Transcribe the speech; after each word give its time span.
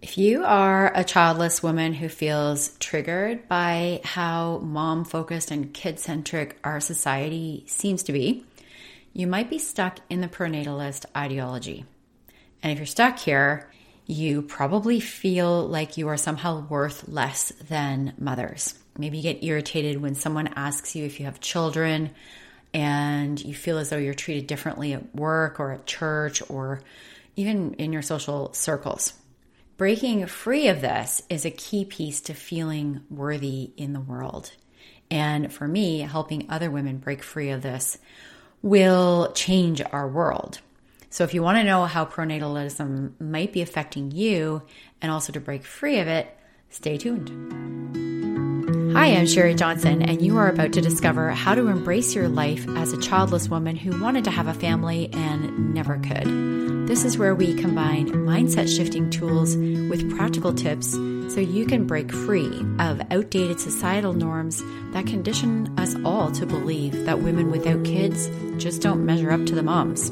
If 0.00 0.16
you 0.16 0.44
are 0.44 0.92
a 0.94 1.02
childless 1.02 1.60
woman 1.60 1.92
who 1.92 2.08
feels 2.08 2.68
triggered 2.78 3.48
by 3.48 4.00
how 4.04 4.58
mom 4.58 5.04
focused 5.04 5.50
and 5.50 5.74
kid 5.74 5.98
centric 5.98 6.56
our 6.62 6.78
society 6.78 7.64
seems 7.66 8.04
to 8.04 8.12
be, 8.12 8.44
you 9.12 9.26
might 9.26 9.50
be 9.50 9.58
stuck 9.58 9.98
in 10.08 10.20
the 10.20 10.28
pronatalist 10.28 11.04
ideology. 11.16 11.84
And 12.62 12.70
if 12.70 12.78
you're 12.78 12.86
stuck 12.86 13.18
here, 13.18 13.72
you 14.06 14.42
probably 14.42 15.00
feel 15.00 15.66
like 15.66 15.96
you 15.96 16.06
are 16.06 16.16
somehow 16.16 16.64
worth 16.68 17.08
less 17.08 17.50
than 17.68 18.14
mothers. 18.18 18.74
Maybe 18.96 19.16
you 19.16 19.22
get 19.24 19.42
irritated 19.42 20.00
when 20.00 20.14
someone 20.14 20.46
asks 20.54 20.94
you 20.94 21.06
if 21.06 21.18
you 21.18 21.26
have 21.26 21.40
children 21.40 22.12
and 22.72 23.44
you 23.44 23.52
feel 23.52 23.78
as 23.78 23.90
though 23.90 23.98
you're 23.98 24.14
treated 24.14 24.46
differently 24.46 24.92
at 24.92 25.12
work 25.12 25.58
or 25.58 25.72
at 25.72 25.86
church 25.86 26.40
or 26.48 26.82
even 27.34 27.74
in 27.74 27.92
your 27.92 28.02
social 28.02 28.52
circles. 28.54 29.12
Breaking 29.78 30.26
free 30.26 30.66
of 30.66 30.80
this 30.80 31.22
is 31.30 31.44
a 31.44 31.52
key 31.52 31.84
piece 31.84 32.22
to 32.22 32.34
feeling 32.34 33.02
worthy 33.08 33.70
in 33.76 33.92
the 33.92 34.00
world. 34.00 34.50
And 35.08 35.52
for 35.52 35.68
me, 35.68 36.00
helping 36.00 36.50
other 36.50 36.68
women 36.68 36.98
break 36.98 37.22
free 37.22 37.50
of 37.50 37.62
this 37.62 37.96
will 38.60 39.30
change 39.34 39.80
our 39.92 40.08
world. 40.08 40.58
So, 41.10 41.22
if 41.22 41.32
you 41.32 41.44
want 41.44 41.58
to 41.58 41.64
know 41.64 41.84
how 41.84 42.04
pronatalism 42.06 43.20
might 43.20 43.52
be 43.52 43.62
affecting 43.62 44.10
you 44.10 44.62
and 45.00 45.12
also 45.12 45.32
to 45.32 45.38
break 45.38 45.64
free 45.64 46.00
of 46.00 46.08
it, 46.08 46.26
stay 46.70 46.98
tuned. 46.98 47.28
Hi, 48.96 49.14
I'm 49.14 49.26
Sheri 49.26 49.56
Johnson, 49.56 50.02
and 50.02 50.20
you 50.20 50.38
are 50.38 50.48
about 50.48 50.72
to 50.72 50.80
discover 50.80 51.30
how 51.30 51.54
to 51.54 51.68
embrace 51.68 52.16
your 52.16 52.28
life 52.28 52.66
as 52.70 52.92
a 52.92 53.00
childless 53.00 53.48
woman 53.48 53.76
who 53.76 54.02
wanted 54.02 54.24
to 54.24 54.32
have 54.32 54.48
a 54.48 54.54
family 54.54 55.08
and 55.12 55.72
never 55.72 55.98
could. 55.98 56.77
This 56.88 57.04
is 57.04 57.18
where 57.18 57.34
we 57.34 57.52
combine 57.52 58.08
mindset 58.08 58.74
shifting 58.74 59.10
tools 59.10 59.58
with 59.58 60.16
practical 60.16 60.54
tips 60.54 60.92
so 60.92 61.38
you 61.38 61.66
can 61.66 61.86
break 61.86 62.10
free 62.10 62.64
of 62.78 63.02
outdated 63.10 63.60
societal 63.60 64.14
norms 64.14 64.62
that 64.94 65.06
condition 65.06 65.78
us 65.78 65.94
all 66.02 66.32
to 66.32 66.46
believe 66.46 67.04
that 67.04 67.20
women 67.20 67.50
without 67.50 67.84
kids 67.84 68.30
just 68.56 68.80
don't 68.80 69.04
measure 69.04 69.30
up 69.30 69.44
to 69.44 69.54
the 69.54 69.62
moms. 69.62 70.10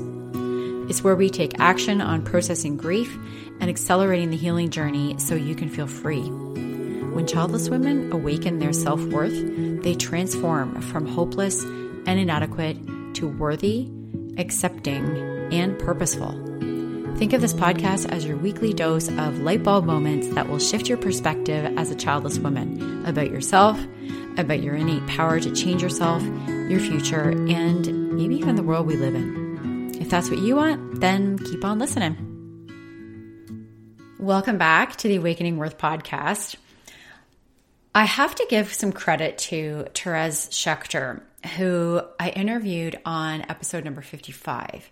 It's 0.90 1.02
where 1.02 1.16
we 1.16 1.30
take 1.30 1.58
action 1.58 2.02
on 2.02 2.22
processing 2.22 2.76
grief 2.76 3.10
and 3.58 3.70
accelerating 3.70 4.28
the 4.28 4.36
healing 4.36 4.68
journey 4.68 5.18
so 5.18 5.34
you 5.34 5.54
can 5.54 5.70
feel 5.70 5.86
free. 5.86 6.28
When 6.28 7.26
childless 7.26 7.70
women 7.70 8.12
awaken 8.12 8.58
their 8.58 8.74
self 8.74 9.02
worth, 9.04 9.82
they 9.82 9.94
transform 9.94 10.82
from 10.82 11.06
hopeless 11.06 11.64
and 11.64 12.20
inadequate 12.20 13.14
to 13.14 13.28
worthy, 13.28 13.88
accepting, 14.36 15.16
and 15.50 15.78
purposeful. 15.78 16.45
Think 17.16 17.32
of 17.32 17.40
this 17.40 17.54
podcast 17.54 18.06
as 18.10 18.26
your 18.26 18.36
weekly 18.36 18.74
dose 18.74 19.08
of 19.08 19.38
light 19.38 19.62
bulb 19.62 19.86
moments 19.86 20.28
that 20.34 20.50
will 20.50 20.58
shift 20.58 20.86
your 20.86 20.98
perspective 20.98 21.64
as 21.78 21.90
a 21.90 21.94
childless 21.94 22.38
woman 22.38 23.06
about 23.06 23.30
yourself, 23.30 23.82
about 24.36 24.62
your 24.62 24.74
innate 24.74 25.06
power 25.06 25.40
to 25.40 25.50
change 25.54 25.82
yourself, 25.82 26.22
your 26.68 26.78
future, 26.78 27.30
and 27.30 28.14
maybe 28.14 28.36
even 28.36 28.54
the 28.54 28.62
world 28.62 28.86
we 28.86 28.96
live 28.96 29.14
in. 29.14 29.96
If 29.98 30.10
that's 30.10 30.28
what 30.28 30.40
you 30.40 30.56
want, 30.56 31.00
then 31.00 31.38
keep 31.38 31.64
on 31.64 31.78
listening. 31.78 32.18
Welcome 34.18 34.58
back 34.58 34.96
to 34.96 35.08
the 35.08 35.16
Awakening 35.16 35.56
Worth 35.56 35.78
podcast. 35.78 36.56
I 37.94 38.04
have 38.04 38.34
to 38.34 38.46
give 38.50 38.74
some 38.74 38.92
credit 38.92 39.38
to 39.38 39.86
Therese 39.94 40.50
Shechter, 40.50 41.22
who 41.56 42.02
I 42.20 42.28
interviewed 42.28 43.00
on 43.06 43.40
episode 43.48 43.84
number 43.84 44.02
55. 44.02 44.90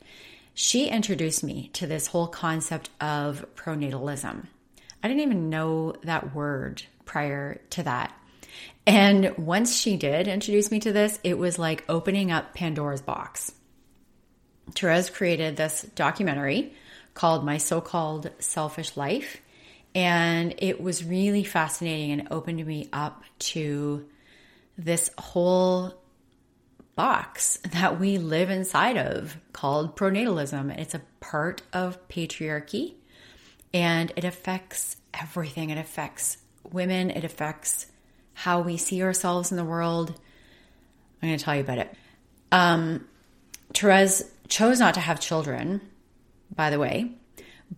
She 0.55 0.89
introduced 0.89 1.43
me 1.43 1.71
to 1.75 1.87
this 1.87 2.07
whole 2.07 2.29
concept 2.29 2.89
of 3.01 3.45
pronatalism. 3.57 4.47
I 5.03 5.09
didn't 5.09 5.23
even 5.23 5.51
know 5.51 5.97
that 6.05 6.35
word 6.35 6.83
prior 7.05 7.61
to 7.71 7.83
that. 7.83 8.13
And 8.87 9.37
once 9.37 9.77
she 9.77 9.97
did 9.97 10.29
introduce 10.29 10.71
me 10.71 10.79
to 10.81 10.93
this, 10.93 11.19
it 11.25 11.37
was 11.39 11.59
like 11.59 11.85
opening 11.89 12.31
up 12.31 12.55
Pandora's 12.55 13.03
box. 13.03 13.53
Therese 14.75 15.11
created 15.11 15.57
this 15.57 15.83
documentary 15.95 16.73
called 17.15 17.45
My 17.45 17.59
So 17.59 17.81
Called 17.81 18.31
Selfish 18.39 18.97
Life. 18.97 19.41
And 19.95 20.55
it 20.59 20.81
was 20.81 21.05
really 21.05 21.45
fascinating 21.45 22.13
and 22.13 22.29
opened 22.31 22.65
me 22.65 22.89
up 22.93 23.23
to 23.39 24.07
this 24.77 25.11
whole 25.19 25.95
box 26.97 27.59
that 27.73 27.99
we 27.99 28.19
live 28.19 28.51
inside 28.51 28.97
of 28.97 29.37
called 29.53 29.97
pronatalism. 29.97 30.77
It's 30.79 30.95
a 30.95 31.03
part 31.21 31.63
of 31.73 32.09
patriarchy 32.09 32.95
and 33.73 34.13
it 34.17 34.25
affects 34.25 34.97
everything. 35.13 35.71
It 35.71 35.79
affects 35.79 36.39
women, 36.71 37.11
it 37.11 37.25
affects 37.25 37.87
how 38.33 38.61
we 38.61 38.77
see 38.77 39.03
ourselves 39.03 39.51
in 39.51 39.57
the 39.57 39.65
world. 39.65 40.11
I'm 41.23 41.29
going 41.29 41.39
to 41.39 41.45
tell 41.45 41.55
you 41.55 41.61
about 41.61 41.79
it. 41.79 41.95
Um, 42.53 43.07
Therese 43.73 44.25
chose 44.49 44.79
not 44.79 44.95
to 44.95 45.01
have 45.01 45.21
children, 45.21 45.81
by 46.55 46.71
the 46.71 46.79
way. 46.79 47.13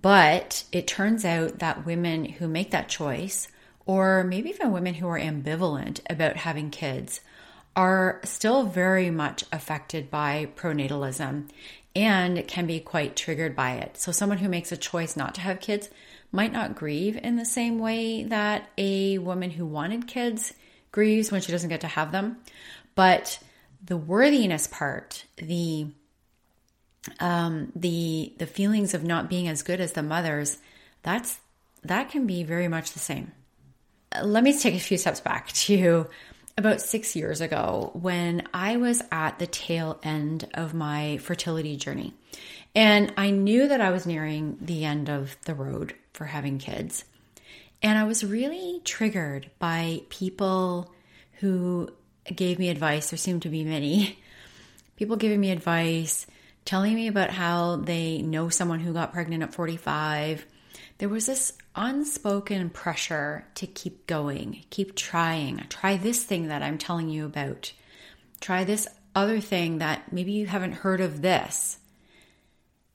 But 0.02 0.64
it 0.72 0.86
turns 0.86 1.24
out 1.24 1.60
that 1.60 1.86
women 1.86 2.24
who 2.24 2.48
make 2.48 2.70
that 2.72 2.88
choice, 2.88 3.48
or 3.86 4.24
maybe 4.24 4.50
even 4.50 4.72
women 4.72 4.94
who 4.94 5.08
are 5.08 5.18
ambivalent 5.18 6.00
about 6.10 6.36
having 6.36 6.70
kids, 6.70 7.20
are 7.76 8.20
still 8.24 8.64
very 8.64 9.10
much 9.10 9.44
affected 9.52 10.10
by 10.10 10.48
pronatalism 10.56 11.48
and 11.94 12.46
can 12.48 12.66
be 12.66 12.80
quite 12.80 13.14
triggered 13.14 13.54
by 13.54 13.74
it. 13.74 13.98
So, 13.98 14.12
someone 14.12 14.38
who 14.38 14.48
makes 14.48 14.72
a 14.72 14.76
choice 14.76 15.16
not 15.16 15.34
to 15.36 15.42
have 15.42 15.60
kids 15.60 15.90
might 16.32 16.52
not 16.52 16.74
grieve 16.74 17.16
in 17.16 17.36
the 17.36 17.44
same 17.44 17.78
way 17.78 18.24
that 18.24 18.68
a 18.76 19.18
woman 19.18 19.50
who 19.50 19.64
wanted 19.64 20.08
kids 20.08 20.52
grieves 20.90 21.30
when 21.30 21.40
she 21.40 21.52
doesn't 21.52 21.68
get 21.68 21.82
to 21.82 21.86
have 21.86 22.12
them. 22.12 22.38
But 22.94 23.38
the 23.84 23.96
worthiness 23.96 24.66
part, 24.66 25.24
the 25.36 25.88
um, 27.20 27.72
the 27.76 28.32
the 28.38 28.46
feelings 28.46 28.94
of 28.94 29.04
not 29.04 29.28
being 29.28 29.48
as 29.48 29.62
good 29.62 29.80
as 29.80 29.92
the 29.92 30.02
mothers, 30.02 30.58
that's 31.02 31.38
that 31.84 32.10
can 32.10 32.26
be 32.26 32.42
very 32.42 32.68
much 32.68 32.92
the 32.92 32.98
same. 32.98 33.32
Let 34.22 34.42
me 34.42 34.58
take 34.58 34.74
a 34.74 34.78
few 34.78 34.98
steps 34.98 35.20
back 35.20 35.48
to 35.52 36.08
about 36.58 36.80
six 36.80 37.14
years 37.14 37.40
ago 37.40 37.90
when 37.94 38.46
I 38.54 38.76
was 38.76 39.02
at 39.12 39.38
the 39.38 39.46
tail 39.46 39.98
end 40.02 40.48
of 40.54 40.72
my 40.72 41.18
fertility 41.18 41.76
journey. 41.76 42.14
And 42.74 43.12
I 43.16 43.30
knew 43.30 43.68
that 43.68 43.80
I 43.80 43.90
was 43.90 44.06
nearing 44.06 44.58
the 44.60 44.84
end 44.84 45.08
of 45.08 45.36
the 45.44 45.54
road 45.54 45.94
for 46.12 46.24
having 46.24 46.58
kids. 46.58 47.04
And 47.82 47.98
I 47.98 48.04
was 48.04 48.24
really 48.24 48.80
triggered 48.84 49.50
by 49.58 50.02
people 50.08 50.92
who 51.40 51.90
gave 52.24 52.58
me 52.58 52.70
advice. 52.70 53.10
There 53.10 53.18
seemed 53.18 53.42
to 53.42 53.48
be 53.48 53.64
many 53.64 54.18
people 54.96 55.16
giving 55.16 55.40
me 55.40 55.50
advice 55.50 56.26
telling 56.64 56.94
me 56.94 57.06
about 57.06 57.30
how 57.30 57.76
they 57.76 58.20
know 58.22 58.48
someone 58.48 58.80
who 58.80 58.92
got 58.92 59.12
pregnant 59.12 59.42
at 59.42 59.54
45. 59.54 60.44
There 60.98 61.08
was 61.08 61.26
this 61.26 61.52
unspoken 61.74 62.70
pressure 62.70 63.46
to 63.56 63.66
keep 63.66 64.06
going, 64.06 64.64
keep 64.70 64.94
trying. 64.94 65.66
Try 65.68 65.96
this 65.96 66.24
thing 66.24 66.48
that 66.48 66.62
I'm 66.62 66.78
telling 66.78 67.10
you 67.10 67.26
about. 67.26 67.72
Try 68.40 68.64
this 68.64 68.88
other 69.14 69.40
thing 69.40 69.78
that 69.78 70.12
maybe 70.12 70.32
you 70.32 70.46
haven't 70.46 70.72
heard 70.72 71.00
of 71.00 71.20
this. 71.20 71.78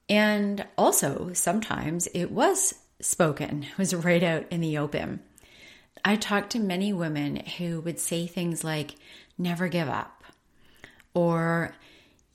And 0.10 0.66
also, 0.78 1.32
sometimes 1.34 2.08
it 2.08 2.32
was 2.32 2.74
spoken, 3.00 3.64
it 3.72 3.78
was 3.78 3.94
right 3.94 4.24
out 4.24 4.46
in 4.50 4.62
the 4.62 4.78
open. 4.78 5.22
I 6.04 6.16
talked 6.16 6.52
to 6.52 6.60
many 6.60 6.92
women 6.94 7.38
who 7.58 7.82
would 7.82 8.00
say 8.00 8.26
things 8.26 8.64
like, 8.64 8.96
never 9.38 9.68
give 9.68 9.88
up, 9.88 10.24
or 11.14 11.76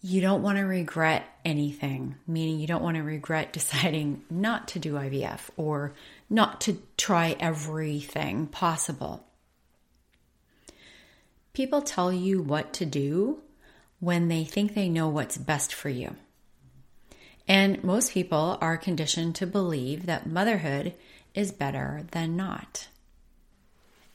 you 0.02 0.20
don't 0.20 0.42
want 0.42 0.58
to 0.58 0.64
regret 0.64 1.26
anything, 1.44 2.16
meaning 2.26 2.60
you 2.60 2.66
don't 2.66 2.82
want 2.82 2.96
to 2.96 3.02
regret 3.02 3.52
deciding 3.52 4.22
not 4.30 4.68
to 4.68 4.78
do 4.78 4.94
IVF 4.94 5.50
or 5.56 5.94
not 6.28 6.60
to 6.62 6.80
try 6.96 7.36
everything 7.40 8.46
possible. 8.46 9.24
People 11.52 11.80
tell 11.80 12.12
you 12.12 12.42
what 12.42 12.74
to 12.74 12.84
do 12.84 13.40
when 13.98 14.28
they 14.28 14.44
think 14.44 14.74
they 14.74 14.88
know 14.88 15.08
what's 15.08 15.38
best 15.38 15.72
for 15.72 15.88
you. 15.88 16.14
And 17.48 17.82
most 17.82 18.12
people 18.12 18.58
are 18.60 18.76
conditioned 18.76 19.36
to 19.36 19.46
believe 19.46 20.06
that 20.06 20.28
motherhood 20.28 20.94
is 21.34 21.52
better 21.52 22.02
than 22.10 22.36
not. 22.36 22.88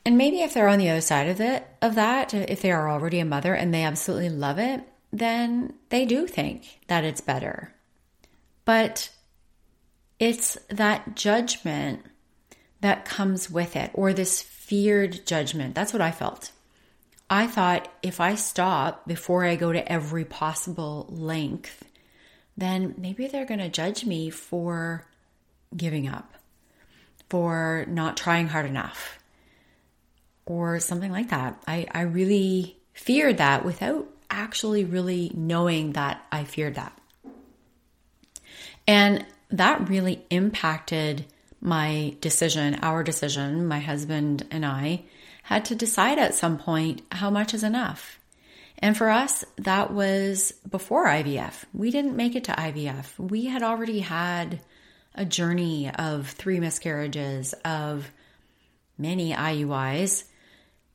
And 0.05 0.17
maybe 0.17 0.41
if 0.41 0.53
they're 0.53 0.67
on 0.67 0.79
the 0.79 0.89
other 0.89 1.01
side 1.01 1.29
of 1.29 1.39
it 1.39 1.65
of 1.81 1.95
that, 1.95 2.33
if 2.33 2.61
they 2.61 2.71
are 2.71 2.89
already 2.89 3.19
a 3.19 3.25
mother 3.25 3.53
and 3.53 3.73
they 3.73 3.83
absolutely 3.83 4.29
love 4.29 4.59
it, 4.59 4.81
then 5.11 5.73
they 5.89 6.05
do 6.05 6.27
think 6.27 6.79
that 6.87 7.03
it's 7.03 7.21
better. 7.21 7.73
But 8.65 9.09
it's 10.19 10.57
that 10.69 11.15
judgment 11.15 12.05
that 12.81 13.05
comes 13.05 13.49
with 13.49 13.75
it, 13.75 13.91
or 13.93 14.13
this 14.13 14.41
feared 14.41 15.25
judgment. 15.25 15.75
That's 15.75 15.93
what 15.93 16.01
I 16.01 16.11
felt. 16.11 16.51
I 17.29 17.47
thought 17.47 17.91
if 18.01 18.19
I 18.19 18.35
stop 18.35 19.07
before 19.07 19.45
I 19.45 19.55
go 19.55 19.71
to 19.71 19.91
every 19.91 20.25
possible 20.25 21.07
length, 21.09 21.85
then 22.57 22.95
maybe 22.97 23.27
they're 23.27 23.45
going 23.45 23.59
to 23.59 23.69
judge 23.69 24.05
me 24.05 24.29
for 24.29 25.05
giving 25.75 26.07
up, 26.07 26.33
for 27.29 27.85
not 27.87 28.17
trying 28.17 28.47
hard 28.47 28.65
enough 28.65 29.19
or 30.45 30.79
something 30.79 31.11
like 31.11 31.29
that. 31.29 31.61
I, 31.67 31.87
I 31.91 32.01
really 32.01 32.77
feared 32.93 33.37
that 33.37 33.63
without 33.63 34.07
actually 34.31 34.85
really 34.85 35.31
knowing 35.33 35.93
that 35.93 36.25
I 36.31 36.45
feared 36.45 36.75
that. 36.75 36.97
And 38.87 39.25
that 39.51 39.89
really 39.89 40.25
impacted 40.29 41.25
my 41.59 42.15
decision, 42.21 42.79
our 42.81 43.03
decision, 43.03 43.67
my 43.67 43.79
husband 43.79 44.47
and 44.49 44.65
I 44.65 45.03
had 45.43 45.65
to 45.65 45.75
decide 45.75 46.17
at 46.17 46.33
some 46.33 46.57
point 46.57 47.01
how 47.11 47.29
much 47.29 47.53
is 47.53 47.63
enough. 47.63 48.19
And 48.79 48.97
for 48.97 49.09
us, 49.09 49.45
that 49.57 49.93
was 49.93 50.53
before 50.69 51.05
IVF. 51.05 51.65
We 51.73 51.91
didn't 51.91 52.15
make 52.15 52.35
it 52.35 52.45
to 52.45 52.53
IVF. 52.53 53.19
We 53.19 53.45
had 53.45 53.61
already 53.61 53.99
had 53.99 54.61
a 55.13 55.25
journey 55.25 55.91
of 55.91 56.29
three 56.29 56.59
miscarriages, 56.59 57.53
of 57.63 58.09
many 58.97 59.33
IUIs, 59.33 60.23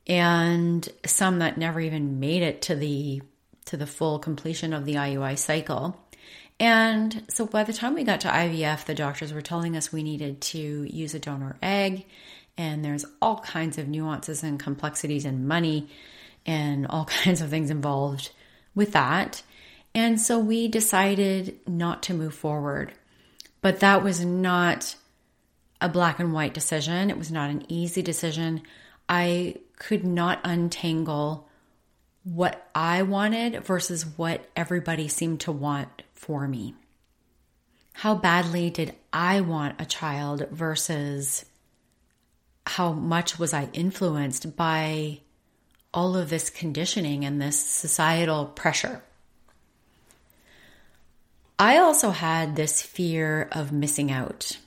and 0.06 0.88
some 1.05 1.41
that 1.41 1.58
never 1.58 1.81
even 1.81 2.20
made 2.20 2.43
it 2.43 2.62
to 2.62 2.75
the 2.75 3.23
to 3.67 3.76
the 3.76 3.87
full 3.87 4.19
completion 4.19 4.73
of 4.73 4.85
the 4.85 4.94
IUI 4.94 5.37
cycle. 5.37 6.00
And 6.58 7.25
so 7.29 7.47
by 7.47 7.64
the 7.64 7.73
time 7.73 7.94
we 7.94 8.05
got 8.05 8.20
to 8.20 8.29
IVF, 8.29 8.85
the 8.85 8.94
doctors 8.94 9.32
were 9.32 9.43
telling 9.43 9.76
us 9.76 9.93
we 9.93 10.03
needed 10.03 10.41
to 10.43 10.58
use 10.58 11.14
a 11.14 11.19
donor 11.19 11.56
egg. 11.61 12.06
And 12.56 12.85
there's 12.85 13.05
all 13.20 13.41
kinds 13.41 13.76
of 13.76 13.88
nuances 13.88 14.43
and 14.43 14.58
complexities 14.58 15.25
and 15.25 15.49
money 15.49 15.88
and 16.47 16.87
all 16.87 17.05
kinds 17.25 17.41
of 17.41 17.50
things 17.50 17.70
involved 17.70 18.31
with 18.75 18.93
that. 18.93 19.43
And 19.94 20.20
so 20.20 20.38
we 20.38 20.69
decided 20.69 21.58
not 21.67 22.03
to 22.05 22.14
move 22.14 22.35
forward. 22.35 22.93
But 23.61 23.81
that 23.81 24.05
was 24.05 24.25
not 24.25 24.94
a 25.81 25.88
black 25.88 26.20
and 26.20 26.32
white 26.32 26.55
decision. 26.55 27.11
It 27.11 27.19
was 27.19 27.32
not 27.32 27.50
an 27.50 27.64
easy 27.69 28.00
decision. 28.00 28.62
I 29.08 29.56
could 29.76 30.05
not 30.05 30.40
untangle 30.44 31.49
what 32.25 32.69
I 32.75 33.02
wanted 33.02 33.64
versus 33.64 34.05
what 34.05 34.49
everybody 34.56 35.06
seemed 35.06 35.40
to 35.40 35.52
want 35.52 36.02
for 36.14 36.49
me. 36.49 36.75
How 37.93 38.14
badly 38.14 38.69
did 38.69 38.94
I 39.12 39.40
want 39.40 39.81
a 39.81 39.87
child 39.87 40.49
versus 40.50 41.44
how 42.67 42.93
much 42.93 43.38
was 43.38 43.55
I 43.55 43.69
influenced 43.73 44.56
by 44.56 45.20
all 45.94 46.17
of 46.17 46.29
this 46.29 46.50
conditioning 46.50 47.25
and 47.25 47.40
this 47.40 47.58
societal 47.58 48.46
pressure? 48.46 49.02
I 51.58 51.79
also 51.79 52.11
had 52.11 52.56
this 52.56 52.82
fear 52.82 53.49
of 53.52 53.72
missing 53.72 54.11
out. 54.11 54.58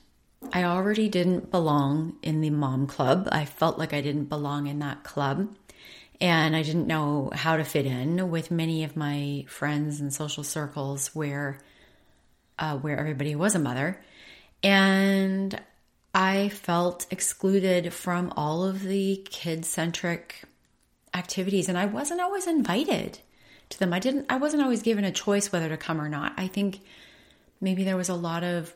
I 0.52 0.64
already 0.64 1.10
didn't 1.10 1.52
belong 1.52 2.18
in 2.22 2.42
the 2.42 2.50
mom 2.50 2.88
club. 2.88 3.28
I 3.32 3.46
felt 3.46 3.78
like 3.78 3.94
I 3.94 4.02
didn't 4.02 4.26
belong 4.26 4.68
in 4.68 4.80
that 4.80 5.04
club. 5.04 5.54
And 6.22 6.56
I 6.56 6.64
didn't 6.64 6.88
know 6.88 7.32
how 7.34 7.58
to 7.58 7.64
fit 7.64 7.86
in 7.86 8.30
with 8.30 8.52
many 8.52 8.84
of 8.84 8.98
my 8.98 9.46
friends 9.48 10.02
and 10.02 10.14
social 10.14 10.44
circles 10.44 11.16
where 11.16 11.60
uh, 12.58 12.78
where 12.78 12.98
everybody 12.98 13.36
was 13.36 13.56
a 13.56 13.60
mother. 13.60 14.02
And 14.62 15.60
I 16.14 16.50
felt 16.50 17.06
excluded 17.10 17.94
from 17.94 18.34
all 18.36 18.66
of 18.66 18.84
the 18.84 19.26
kid 19.30 19.64
centric 19.64 20.44
activities, 21.14 21.70
and 21.70 21.78
I 21.78 21.86
wasn't 21.86 22.22
always 22.22 22.48
invited 22.48 23.20
to 23.70 23.80
them. 23.80 23.94
I 23.94 24.00
didn't. 24.00 24.26
I 24.30 24.38
wasn't 24.38 24.64
always 24.64 24.82
given 24.82 25.06
a 25.06 25.12
choice 25.12 25.52
whether 25.52 25.70
to 25.70 25.78
come 25.78 26.02
or 26.02 26.10
not. 26.10 26.34
I 26.38 26.48
think 26.48 26.82
maybe 27.62 27.84
there 27.84 27.98
was 27.98 28.10
a 28.10 28.16
lot 28.16 28.44
of 28.44 28.74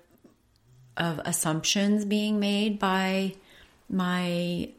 of 0.98 1.20
assumptions 1.26 2.06
being 2.06 2.40
made 2.40 2.80
by 2.80 3.34
my 3.90 4.70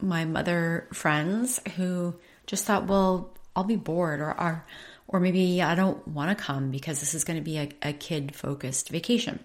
my 0.00 0.24
mother 0.24 0.88
friends 0.92 1.60
who 1.76 2.14
just 2.46 2.64
thought, 2.64 2.86
well, 2.86 3.34
I'll 3.54 3.64
be 3.64 3.76
bored 3.76 4.20
or 4.20 4.38
or, 4.38 4.66
or 5.08 5.20
maybe 5.20 5.62
I 5.62 5.74
don't 5.74 6.06
want 6.08 6.36
to 6.36 6.44
come 6.44 6.70
because 6.70 7.00
this 7.00 7.14
is 7.14 7.24
going 7.24 7.38
to 7.38 7.44
be 7.44 7.58
a, 7.58 7.68
a 7.82 7.92
kid 7.92 8.34
focused 8.34 8.88
vacation. 8.88 9.40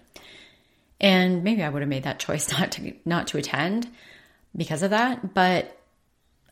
And 1.00 1.44
maybe 1.44 1.62
I 1.62 1.68
would 1.68 1.82
have 1.82 1.88
made 1.88 2.04
that 2.04 2.18
choice 2.18 2.50
not 2.58 2.72
to 2.72 2.92
not 3.04 3.28
to 3.28 3.38
attend 3.38 3.88
because 4.56 4.82
of 4.82 4.90
that, 4.90 5.34
but 5.34 5.76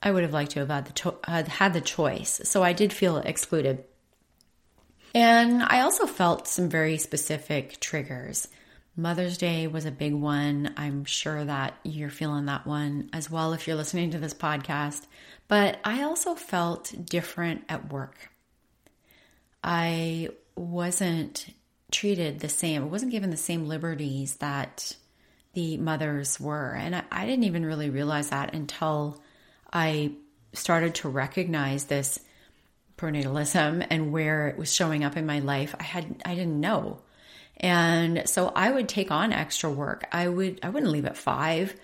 I 0.03 0.11
would 0.11 0.23
have 0.23 0.35
liked 0.35 0.53
to 0.53 0.61
have 0.61 0.69
had 0.69 0.87
the 0.87 0.93
cho- 0.93 1.19
had 1.25 1.73
the 1.73 1.81
choice. 1.81 2.41
So 2.45 2.63
I 2.63 2.73
did 2.73 2.93
feel 2.93 3.19
excluded. 3.19 3.85
And 5.15 5.63
I 5.63 5.81
also 5.81 6.07
felt 6.07 6.49
some 6.49 6.69
very 6.69 6.99
specific 6.99 7.79
triggers. 7.81 8.49
Mother's 8.97 9.39
Day 9.39 9.67
was 9.67 9.87
a 9.87 9.91
big 9.91 10.15
one. 10.15 10.73
I'm 10.77 11.05
sure 11.05 11.45
that 11.45 11.75
you're 11.83 12.11
feeling 12.11 12.47
that 12.47 12.67
one 12.67 13.11
as 13.13 13.31
well 13.31 13.53
if 13.53 13.67
you're 13.67 13.77
listening 13.77 14.13
to 14.13 14.19
this 14.19 14.35
podcast. 14.35 15.07
But 15.49 15.79
I 15.85 16.03
also 16.03 16.35
felt 16.35 16.95
different 17.05 17.65
at 17.69 17.93
work. 17.93 18.31
I 19.63 20.29
wasn't 20.57 21.47
treated 21.91 22.41
the 22.41 22.49
same, 22.49 22.83
I 22.83 22.87
wasn't 22.87 23.13
given 23.13 23.31
the 23.31 23.37
same 23.37 23.67
liberties 23.67 24.37
that 24.37 24.97
the 25.55 25.77
mothers 25.77 26.39
were. 26.39 26.75
And 26.75 26.97
I, 26.97 27.03
I 27.11 27.27
didn't 27.27 27.45
even 27.45 27.65
really 27.65 27.91
realize 27.91 28.31
that 28.31 28.55
until 28.55 29.23
I 29.73 30.13
started 30.53 30.95
to 30.97 31.09
recognize 31.09 31.85
this 31.85 32.21
pronatalism 32.97 33.87
and 33.91 34.13
where 34.13 34.49
it 34.49 34.57
was 34.57 34.73
showing 34.73 35.05
up 35.05 35.17
in 35.17 35.27
my 35.27 35.41
life. 35.41 35.75
I 35.79 35.83
had 35.83 36.23
I 36.25 36.35
didn't 36.35 36.61
know. 36.61 37.01
And 37.59 38.29
so 38.29 38.53
I 38.55 38.71
would 38.71 38.89
take 38.89 39.11
on 39.11 39.33
extra 39.33 39.71
work. 39.71 40.07
I 40.13 40.29
would 40.29 40.61
I 40.63 40.71
wouldn't 40.71 40.93
leave 40.93 41.07
at 41.07 41.17
5. 41.17 41.75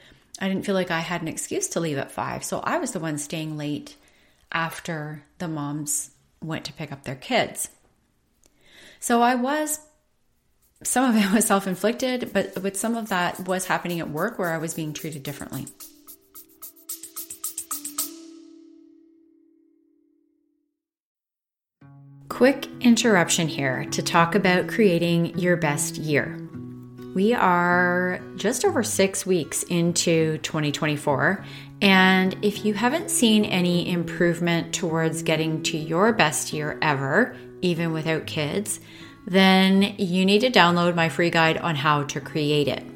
I 0.40 0.48
didn't 0.48 0.64
feel 0.64 0.74
like 0.74 0.90
I 0.90 1.00
had 1.00 1.22
an 1.22 1.28
excuse 1.28 1.68
to 1.70 1.80
leave 1.80 1.98
at 1.98 2.10
5. 2.10 2.44
So 2.44 2.60
I 2.60 2.78
was 2.78 2.92
the 2.92 3.00
one 3.00 3.18
staying 3.18 3.56
late 3.56 3.96
after 4.52 5.22
the 5.38 5.48
moms 5.48 6.10
went 6.42 6.64
to 6.64 6.72
pick 6.72 6.92
up 6.92 7.04
their 7.04 7.14
kids. 7.14 7.68
So 8.98 9.22
I 9.22 9.34
was 9.34 9.80
some 10.82 11.08
of 11.08 11.22
it 11.22 11.32
was 11.34 11.46
self-inflicted, 11.46 12.32
but 12.32 12.60
but 12.60 12.76
some 12.76 12.96
of 12.96 13.08
that 13.10 13.46
was 13.46 13.66
happening 13.66 14.00
at 14.00 14.10
work 14.10 14.38
where 14.38 14.52
I 14.52 14.58
was 14.58 14.74
being 14.74 14.92
treated 14.92 15.22
differently. 15.22 15.66
Quick 22.40 22.68
interruption 22.80 23.48
here 23.48 23.84
to 23.90 24.02
talk 24.02 24.34
about 24.34 24.66
creating 24.66 25.38
your 25.38 25.58
best 25.58 25.98
year. 25.98 26.40
We 27.14 27.34
are 27.34 28.18
just 28.36 28.64
over 28.64 28.82
six 28.82 29.26
weeks 29.26 29.62
into 29.64 30.38
2024, 30.38 31.44
and 31.82 32.34
if 32.40 32.64
you 32.64 32.72
haven't 32.72 33.10
seen 33.10 33.44
any 33.44 33.92
improvement 33.92 34.72
towards 34.72 35.22
getting 35.22 35.62
to 35.64 35.76
your 35.76 36.14
best 36.14 36.54
year 36.54 36.78
ever, 36.80 37.36
even 37.60 37.92
without 37.92 38.26
kids, 38.26 38.80
then 39.26 39.94
you 39.98 40.24
need 40.24 40.40
to 40.40 40.50
download 40.50 40.94
my 40.94 41.10
free 41.10 41.28
guide 41.28 41.58
on 41.58 41.76
how 41.76 42.04
to 42.04 42.22
create 42.22 42.68
it. 42.68 42.86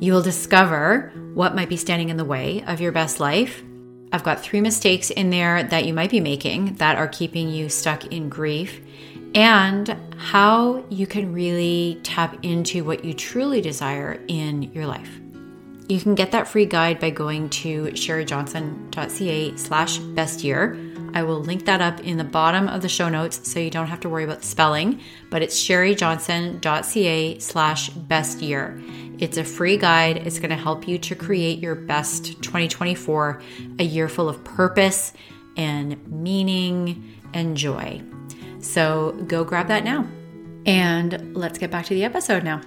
You 0.00 0.12
will 0.12 0.20
discover 0.20 1.14
what 1.32 1.56
might 1.56 1.70
be 1.70 1.78
standing 1.78 2.10
in 2.10 2.18
the 2.18 2.26
way 2.26 2.62
of 2.66 2.82
your 2.82 2.92
best 2.92 3.20
life 3.20 3.62
I've 4.12 4.22
got 4.22 4.40
three 4.40 4.60
mistakes 4.60 5.10
in 5.10 5.30
there 5.30 5.62
that 5.62 5.84
you 5.84 5.92
might 5.92 6.10
be 6.10 6.20
making 6.20 6.74
that 6.74 6.96
are 6.96 7.08
keeping 7.08 7.50
you 7.50 7.68
stuck 7.68 8.06
in 8.06 8.28
grief, 8.28 8.80
and 9.34 9.96
how 10.16 10.84
you 10.88 11.06
can 11.06 11.32
really 11.32 12.00
tap 12.02 12.38
into 12.42 12.84
what 12.84 13.04
you 13.04 13.12
truly 13.12 13.60
desire 13.60 14.20
in 14.28 14.62
your 14.72 14.86
life. 14.86 15.20
You 15.88 16.00
can 16.00 16.14
get 16.14 16.32
that 16.32 16.48
free 16.48 16.66
guide 16.66 16.98
by 16.98 17.10
going 17.10 17.48
to 17.50 17.84
sherijohnson.ca 17.86 19.56
slash 19.56 19.98
best 19.98 20.42
year. 20.42 20.76
I 21.14 21.22
will 21.22 21.40
link 21.40 21.64
that 21.66 21.80
up 21.80 22.00
in 22.00 22.16
the 22.16 22.24
bottom 22.24 22.68
of 22.68 22.82
the 22.82 22.88
show 22.88 23.08
notes 23.08 23.48
so 23.50 23.60
you 23.60 23.70
don't 23.70 23.86
have 23.86 24.00
to 24.00 24.08
worry 24.08 24.24
about 24.24 24.40
the 24.40 24.46
spelling, 24.46 25.00
but 25.30 25.42
it's 25.42 25.58
sherijohnson.ca 25.58 27.38
slash 27.38 27.88
best 27.90 28.42
year. 28.42 28.82
It's 29.18 29.38
a 29.38 29.44
free 29.44 29.78
guide. 29.78 30.18
It's 30.26 30.38
going 30.38 30.50
to 30.50 30.56
help 30.56 30.86
you 30.86 30.98
to 30.98 31.14
create 31.14 31.58
your 31.58 31.74
best 31.74 32.42
2024, 32.42 33.40
a 33.78 33.82
year 33.82 34.10
full 34.10 34.28
of 34.28 34.44
purpose 34.44 35.14
and 35.56 36.06
meaning 36.06 37.18
and 37.32 37.56
joy. 37.56 38.02
So 38.60 39.12
go 39.26 39.42
grab 39.42 39.68
that 39.68 39.84
now. 39.84 40.06
And 40.66 41.34
let's 41.34 41.58
get 41.58 41.70
back 41.70 41.86
to 41.86 41.94
the 41.94 42.04
episode 42.04 42.44
now. 42.44 42.60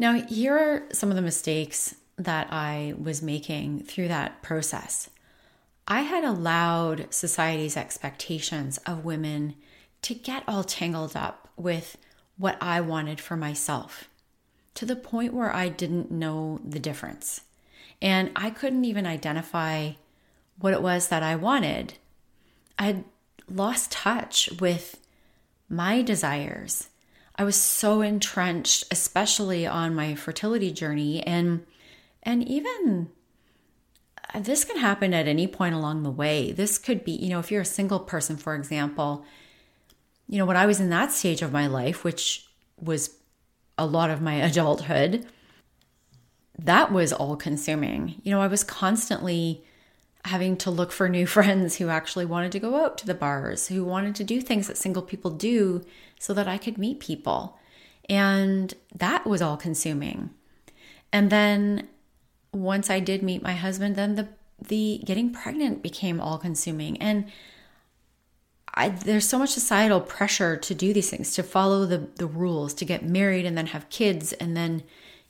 Now, 0.00 0.20
here 0.22 0.58
are 0.58 0.82
some 0.92 1.10
of 1.10 1.16
the 1.16 1.22
mistakes 1.22 1.94
that 2.18 2.48
I 2.50 2.94
was 3.00 3.22
making 3.22 3.84
through 3.84 4.08
that 4.08 4.42
process. 4.42 5.10
I 5.86 6.00
had 6.00 6.24
allowed 6.24 7.06
society's 7.10 7.76
expectations 7.76 8.78
of 8.78 9.04
women 9.04 9.54
to 10.04 10.14
get 10.14 10.44
all 10.46 10.64
tangled 10.64 11.16
up 11.16 11.48
with 11.56 11.96
what 12.36 12.58
I 12.60 12.80
wanted 12.80 13.20
for 13.20 13.36
myself 13.36 14.08
to 14.74 14.84
the 14.84 14.96
point 14.96 15.32
where 15.32 15.54
I 15.54 15.68
didn't 15.68 16.10
know 16.10 16.60
the 16.64 16.78
difference. 16.78 17.40
And 18.02 18.30
I 18.36 18.50
couldn't 18.50 18.84
even 18.84 19.06
identify 19.06 19.92
what 20.58 20.74
it 20.74 20.82
was 20.82 21.08
that 21.08 21.22
I 21.22 21.36
wanted. 21.36 21.94
I 22.78 22.84
had 22.84 23.04
lost 23.48 23.92
touch 23.92 24.50
with 24.60 25.00
my 25.70 26.02
desires. 26.02 26.88
I 27.36 27.44
was 27.44 27.56
so 27.56 28.02
entrenched, 28.02 28.84
especially 28.90 29.66
on 29.66 29.94
my 29.94 30.14
fertility 30.14 30.70
journey 30.70 31.22
and 31.26 31.64
and 32.22 32.46
even 32.46 33.10
uh, 34.34 34.40
this 34.40 34.64
can 34.64 34.78
happen 34.78 35.14
at 35.14 35.28
any 35.28 35.46
point 35.46 35.74
along 35.74 36.02
the 36.02 36.10
way. 36.10 36.52
This 36.52 36.78
could 36.78 37.04
be, 37.04 37.12
you 37.12 37.28
know, 37.28 37.38
if 37.38 37.50
you're 37.50 37.62
a 37.62 37.66
single 37.66 38.00
person, 38.00 38.36
for 38.36 38.54
example, 38.54 39.24
you 40.28 40.38
know, 40.38 40.46
when 40.46 40.56
I 40.56 40.66
was 40.66 40.80
in 40.80 40.90
that 40.90 41.12
stage 41.12 41.42
of 41.42 41.52
my 41.52 41.66
life, 41.66 42.04
which 42.04 42.46
was 42.80 43.16
a 43.76 43.86
lot 43.86 44.10
of 44.10 44.22
my 44.22 44.34
adulthood, 44.48 45.26
that 46.58 46.92
was 46.92 47.12
all 47.12 47.36
consuming. 47.36 48.20
You 48.22 48.30
know, 48.30 48.40
I 48.40 48.46
was 48.46 48.64
constantly 48.64 49.64
having 50.24 50.56
to 50.56 50.70
look 50.70 50.92
for 50.92 51.08
new 51.08 51.26
friends 51.36 51.76
who 51.76 51.88
actually 51.88 52.26
wanted 52.26 52.52
to 52.52 52.60
go 52.60 52.82
out 52.82 52.98
to 52.98 53.06
the 53.06 53.14
bars, 53.14 53.68
who 53.68 53.84
wanted 53.84 54.14
to 54.16 54.24
do 54.24 54.40
things 54.40 54.66
that 54.66 54.78
single 54.78 55.02
people 55.02 55.30
do 55.30 55.84
so 56.18 56.32
that 56.34 56.48
I 56.48 56.58
could 56.58 56.78
meet 56.78 57.00
people. 57.00 57.58
And 58.08 58.74
that 58.94 59.26
was 59.26 59.42
all 59.42 59.56
consuming. 59.56 60.30
And 61.12 61.30
then 61.30 61.88
once 62.52 62.90
I 62.90 63.00
did 63.00 63.22
meet 63.22 63.42
my 63.42 63.54
husband, 63.54 63.96
then 63.96 64.14
the 64.14 64.28
the 64.60 65.02
getting 65.04 65.32
pregnant 65.32 65.82
became 65.82 66.20
all 66.20 66.38
consuming. 66.38 66.96
And 67.00 67.26
I, 68.74 68.88
there's 68.88 69.28
so 69.28 69.38
much 69.38 69.50
societal 69.50 70.00
pressure 70.00 70.56
to 70.56 70.74
do 70.74 70.92
these 70.92 71.08
things, 71.08 71.34
to 71.34 71.42
follow 71.42 71.86
the, 71.86 72.08
the 72.16 72.26
rules, 72.26 72.74
to 72.74 72.84
get 72.84 73.04
married 73.04 73.46
and 73.46 73.56
then 73.56 73.66
have 73.66 73.88
kids, 73.88 74.32
and 74.34 74.56
then 74.56 74.82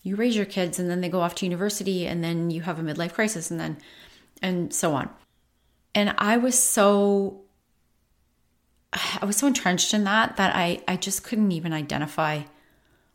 you 0.03 0.17
raise 0.17 0.35
your 0.35 0.47
kids, 0.47 0.79
and 0.79 0.91
then 0.91 1.01
they 1.01 1.09
go 1.09 1.21
off 1.21 1.35
to 1.37 1.47
university, 1.47 2.07
and 2.07 2.25
then 2.25 2.51
you 2.51 2.63
have 2.63 2.79
a 2.79 2.83
midlife 2.83 3.13
crisis, 3.13 3.51
and 3.51 3.61
then 3.61 3.77
and 4.43 4.73
so 4.73 4.95
on. 4.95 5.11
And 5.95 6.15
I 6.19 6.37
was 6.39 6.59
so 6.59 7.43
I 8.93 9.25
was 9.25 9.37
so 9.37 9.47
entrenched 9.47 9.93
in 9.95 10.05
that 10.05 10.37
that 10.37 10.55
I 10.55 10.83
I 10.89 10.97
just 10.97 11.25
couldn't 11.25 11.53
even 11.53 11.73
identify 11.73 12.43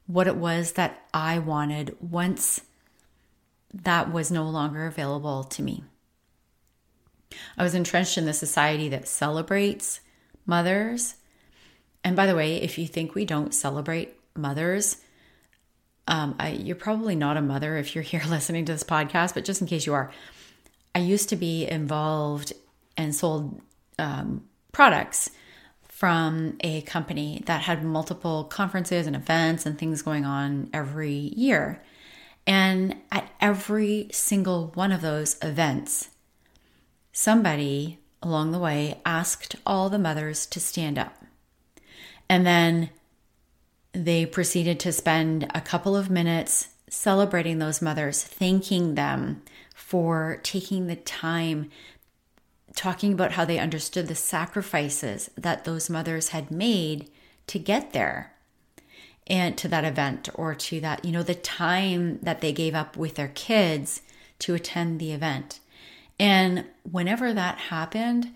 what 0.07 0.27
it 0.27 0.35
was 0.35 0.73
that 0.73 1.07
I 1.13 1.39
wanted 1.39 1.95
once 1.99 2.61
that 3.73 4.11
was 4.11 4.31
no 4.31 4.49
longer 4.49 4.87
available 4.87 5.43
to 5.43 5.61
me. 5.61 5.83
I 7.57 7.63
was 7.63 7.75
entrenched 7.75 8.17
in 8.17 8.25
the 8.25 8.33
society 8.33 8.89
that 8.89 9.07
celebrates 9.07 10.01
mothers. 10.49 11.15
And 12.03 12.15
by 12.15 12.25
the 12.25 12.35
way, 12.35 12.57
if 12.57 12.77
you 12.77 12.87
think 12.87 13.15
we 13.15 13.23
don't 13.23 13.53
celebrate 13.53 14.15
mothers, 14.35 14.97
um, 16.07 16.35
I, 16.39 16.49
you're 16.49 16.75
probably 16.75 17.15
not 17.15 17.37
a 17.37 17.41
mother 17.41 17.77
if 17.77 17.95
you're 17.95 18.03
here 18.03 18.23
listening 18.27 18.65
to 18.65 18.73
this 18.73 18.83
podcast, 18.83 19.35
but 19.35 19.45
just 19.45 19.61
in 19.61 19.67
case 19.67 19.85
you 19.85 19.93
are, 19.93 20.11
I 20.93 20.99
used 20.99 21.29
to 21.29 21.35
be 21.35 21.67
involved 21.67 22.51
and 22.97 23.15
sold 23.15 23.61
um, 23.97 24.43
products 24.71 25.29
from 25.83 26.57
a 26.61 26.81
company 26.81 27.43
that 27.45 27.61
had 27.61 27.83
multiple 27.83 28.45
conferences 28.45 29.05
and 29.05 29.15
events 29.15 29.65
and 29.65 29.77
things 29.77 30.01
going 30.01 30.25
on 30.25 30.69
every 30.73 31.11
year. 31.11 31.83
And 32.47 32.95
at 33.11 33.29
every 33.39 34.07
single 34.11 34.71
one 34.73 34.91
of 34.91 35.01
those 35.01 35.37
events, 35.43 36.09
somebody 37.11 37.98
along 38.21 38.51
the 38.51 38.59
way 38.59 38.99
asked 39.05 39.55
all 39.65 39.89
the 39.89 39.99
mothers 39.99 40.45
to 40.47 40.59
stand 40.59 40.97
up. 40.97 41.23
And 42.29 42.45
then 42.45 42.89
they 43.93 44.25
proceeded 44.25 44.79
to 44.81 44.91
spend 44.91 45.49
a 45.53 45.61
couple 45.61 45.95
of 45.95 46.09
minutes 46.09 46.69
celebrating 46.89 47.59
those 47.59 47.81
mothers, 47.81 48.23
thanking 48.23 48.95
them 48.95 49.41
for 49.73 50.39
taking 50.43 50.87
the 50.87 50.95
time, 50.95 51.69
talking 52.75 53.13
about 53.13 53.31
how 53.33 53.45
they 53.45 53.59
understood 53.59 54.07
the 54.07 54.15
sacrifices 54.15 55.29
that 55.37 55.65
those 55.65 55.89
mothers 55.89 56.29
had 56.29 56.51
made 56.51 57.09
to 57.47 57.57
get 57.57 57.93
there 57.93 58.33
and 59.27 59.57
to 59.57 59.67
that 59.67 59.85
event 59.85 60.29
or 60.35 60.55
to 60.55 60.79
that, 60.81 61.05
you 61.05 61.11
know, 61.11 61.23
the 61.23 61.35
time 61.35 62.19
that 62.21 62.41
they 62.41 62.51
gave 62.51 62.75
up 62.75 62.97
with 62.97 63.15
their 63.15 63.27
kids 63.29 64.01
to 64.39 64.55
attend 64.55 64.99
the 64.99 65.11
event. 65.11 65.59
And 66.19 66.65
whenever 66.83 67.33
that 67.33 67.57
happened, 67.57 68.31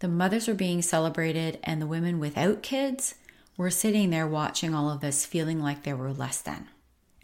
the 0.00 0.08
mothers 0.08 0.48
were 0.48 0.54
being 0.54 0.82
celebrated 0.82 1.58
and 1.62 1.80
the 1.80 1.86
women 1.86 2.18
without 2.18 2.62
kids 2.62 3.14
were 3.56 3.70
sitting 3.70 4.10
there 4.10 4.26
watching 4.26 4.74
all 4.74 4.90
of 4.90 5.00
this, 5.00 5.26
feeling 5.26 5.60
like 5.60 5.82
they 5.82 5.92
were 5.92 6.12
less 6.12 6.40
than. 6.40 6.68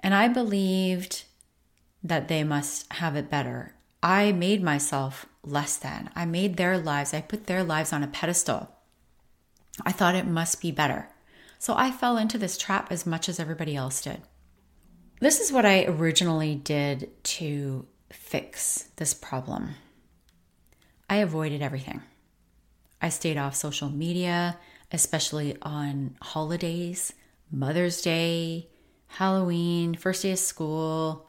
And 0.01 0.15
I 0.15 0.29
believed 0.29 1.25
that 2.03 2.29
they 2.29 2.45
must 2.45 2.93
have 2.95 3.17
it 3.17 3.31
better. 3.31 3.75
I 4.03 4.33
made 4.33 4.63
myself 4.63 5.27
less 5.43 5.77
than. 5.79 6.11
I 6.15 6.27
made 6.27 6.57
their 6.57 6.79
lives, 6.79 7.15
I 7.15 7.23
put 7.23 7.47
their 7.47 7.65
lives 7.65 7.93
on 7.93 8.03
a 8.03 8.09
pedestal. 8.09 8.71
I 9.85 9.93
thought 9.93 10.15
it 10.15 10.27
must 10.27 10.61
be 10.61 10.71
better. 10.71 11.09
So 11.59 11.75
I 11.77 11.91
fell 11.91 12.17
into 12.17 12.39
this 12.39 12.59
trap 12.59 12.93
as 12.93 13.07
much 13.07 13.29
as 13.29 13.41
everybody 13.41 13.75
else 13.75 14.03
did. 14.03 14.21
This 15.21 15.41
is 15.41 15.51
what 15.51 15.65
I 15.65 15.85
originally 15.85 16.55
did 16.55 17.11
to 17.25 17.87
fix 18.13 18.91
this 18.97 19.15
problem. 19.15 19.71
I 21.09 21.17
avoided 21.17 21.63
everything. 21.63 22.03
I 23.01 23.09
stayed 23.09 23.37
off 23.37 23.55
social 23.55 23.89
media, 23.89 24.59
especially 24.91 25.57
on 25.63 26.17
holidays, 26.21 27.13
Mother's 27.51 28.03
Day, 28.03 28.69
Halloween, 29.07 29.95
first 29.95 30.23
day 30.23 30.33
of 30.33 30.39
school, 30.39 31.27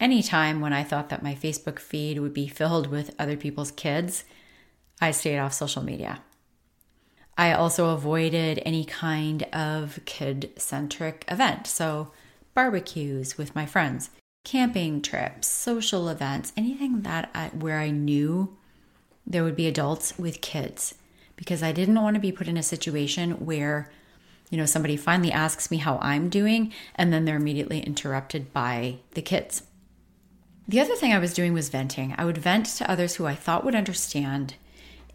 any 0.00 0.22
time 0.22 0.60
when 0.60 0.72
I 0.72 0.82
thought 0.84 1.08
that 1.08 1.22
my 1.22 1.34
Facebook 1.34 1.78
feed 1.78 2.18
would 2.18 2.34
be 2.34 2.48
filled 2.48 2.88
with 2.88 3.14
other 3.18 3.36
people's 3.36 3.70
kids, 3.70 4.24
I 5.00 5.10
stayed 5.10 5.38
off 5.38 5.54
social 5.54 5.82
media. 5.82 6.20
I 7.38 7.52
also 7.52 7.90
avoided 7.90 8.62
any 8.64 8.84
kind 8.84 9.42
of 9.54 10.00
kid 10.04 10.52
centric 10.56 11.24
event. 11.28 11.66
So, 11.66 12.12
barbecues 12.54 13.36
with 13.36 13.54
my 13.54 13.66
friends, 13.66 14.10
camping 14.44 15.02
trips, 15.02 15.46
social 15.46 16.08
events, 16.08 16.52
anything 16.56 17.02
that 17.02 17.30
I, 17.34 17.48
where 17.48 17.78
I 17.78 17.90
knew 17.90 18.56
there 19.26 19.42
would 19.42 19.56
be 19.56 19.66
adults 19.66 20.16
with 20.18 20.40
kids 20.40 20.94
because 21.34 21.62
I 21.62 21.72
didn't 21.72 22.00
want 22.00 22.14
to 22.14 22.20
be 22.20 22.32
put 22.32 22.48
in 22.48 22.56
a 22.56 22.62
situation 22.62 23.44
where 23.44 23.90
you 24.50 24.56
know 24.56 24.66
somebody 24.66 24.96
finally 24.96 25.32
asks 25.32 25.70
me 25.70 25.78
how 25.78 25.98
I'm 26.00 26.28
doing 26.28 26.72
and 26.94 27.12
then 27.12 27.24
they're 27.24 27.36
immediately 27.36 27.80
interrupted 27.80 28.52
by 28.52 28.98
the 29.12 29.22
kids. 29.22 29.62
The 30.68 30.80
other 30.80 30.96
thing 30.96 31.12
I 31.12 31.18
was 31.18 31.34
doing 31.34 31.52
was 31.52 31.68
venting. 31.68 32.14
I 32.18 32.24
would 32.24 32.38
vent 32.38 32.66
to 32.66 32.90
others 32.90 33.16
who 33.16 33.26
I 33.26 33.34
thought 33.34 33.64
would 33.64 33.74
understand 33.74 34.54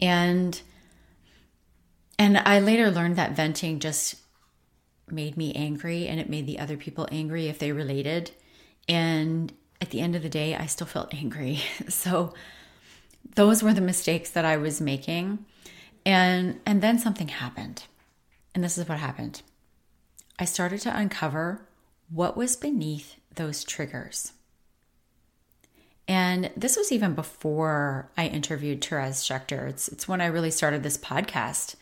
and 0.00 0.60
and 2.18 2.38
I 2.38 2.60
later 2.60 2.90
learned 2.90 3.16
that 3.16 3.32
venting 3.32 3.80
just 3.80 4.16
made 5.10 5.36
me 5.36 5.52
angry 5.54 6.06
and 6.06 6.20
it 6.20 6.30
made 6.30 6.46
the 6.46 6.58
other 6.58 6.76
people 6.76 7.08
angry 7.10 7.48
if 7.48 7.58
they 7.58 7.72
related 7.72 8.30
and 8.88 9.52
at 9.80 9.90
the 9.90 10.00
end 10.00 10.14
of 10.14 10.22
the 10.22 10.28
day 10.28 10.54
I 10.54 10.66
still 10.66 10.86
felt 10.86 11.14
angry. 11.14 11.60
So 11.88 12.34
those 13.34 13.62
were 13.62 13.72
the 13.72 13.80
mistakes 13.80 14.30
that 14.30 14.44
I 14.44 14.56
was 14.56 14.80
making. 14.80 15.44
And 16.04 16.60
and 16.66 16.82
then 16.82 16.98
something 16.98 17.28
happened. 17.28 17.84
And 18.54 18.62
this 18.62 18.76
is 18.76 18.88
what 18.88 18.98
happened. 18.98 19.42
I 20.38 20.44
started 20.44 20.80
to 20.82 20.96
uncover 20.96 21.62
what 22.10 22.36
was 22.36 22.56
beneath 22.56 23.16
those 23.34 23.64
triggers. 23.64 24.32
And 26.08 26.50
this 26.56 26.76
was 26.76 26.90
even 26.92 27.14
before 27.14 28.10
I 28.16 28.26
interviewed 28.26 28.84
Therese 28.84 29.22
Shechter. 29.22 29.68
It's, 29.68 29.88
it's 29.88 30.08
when 30.08 30.20
I 30.20 30.26
really 30.26 30.50
started 30.50 30.82
this 30.82 30.98
podcast. 30.98 31.76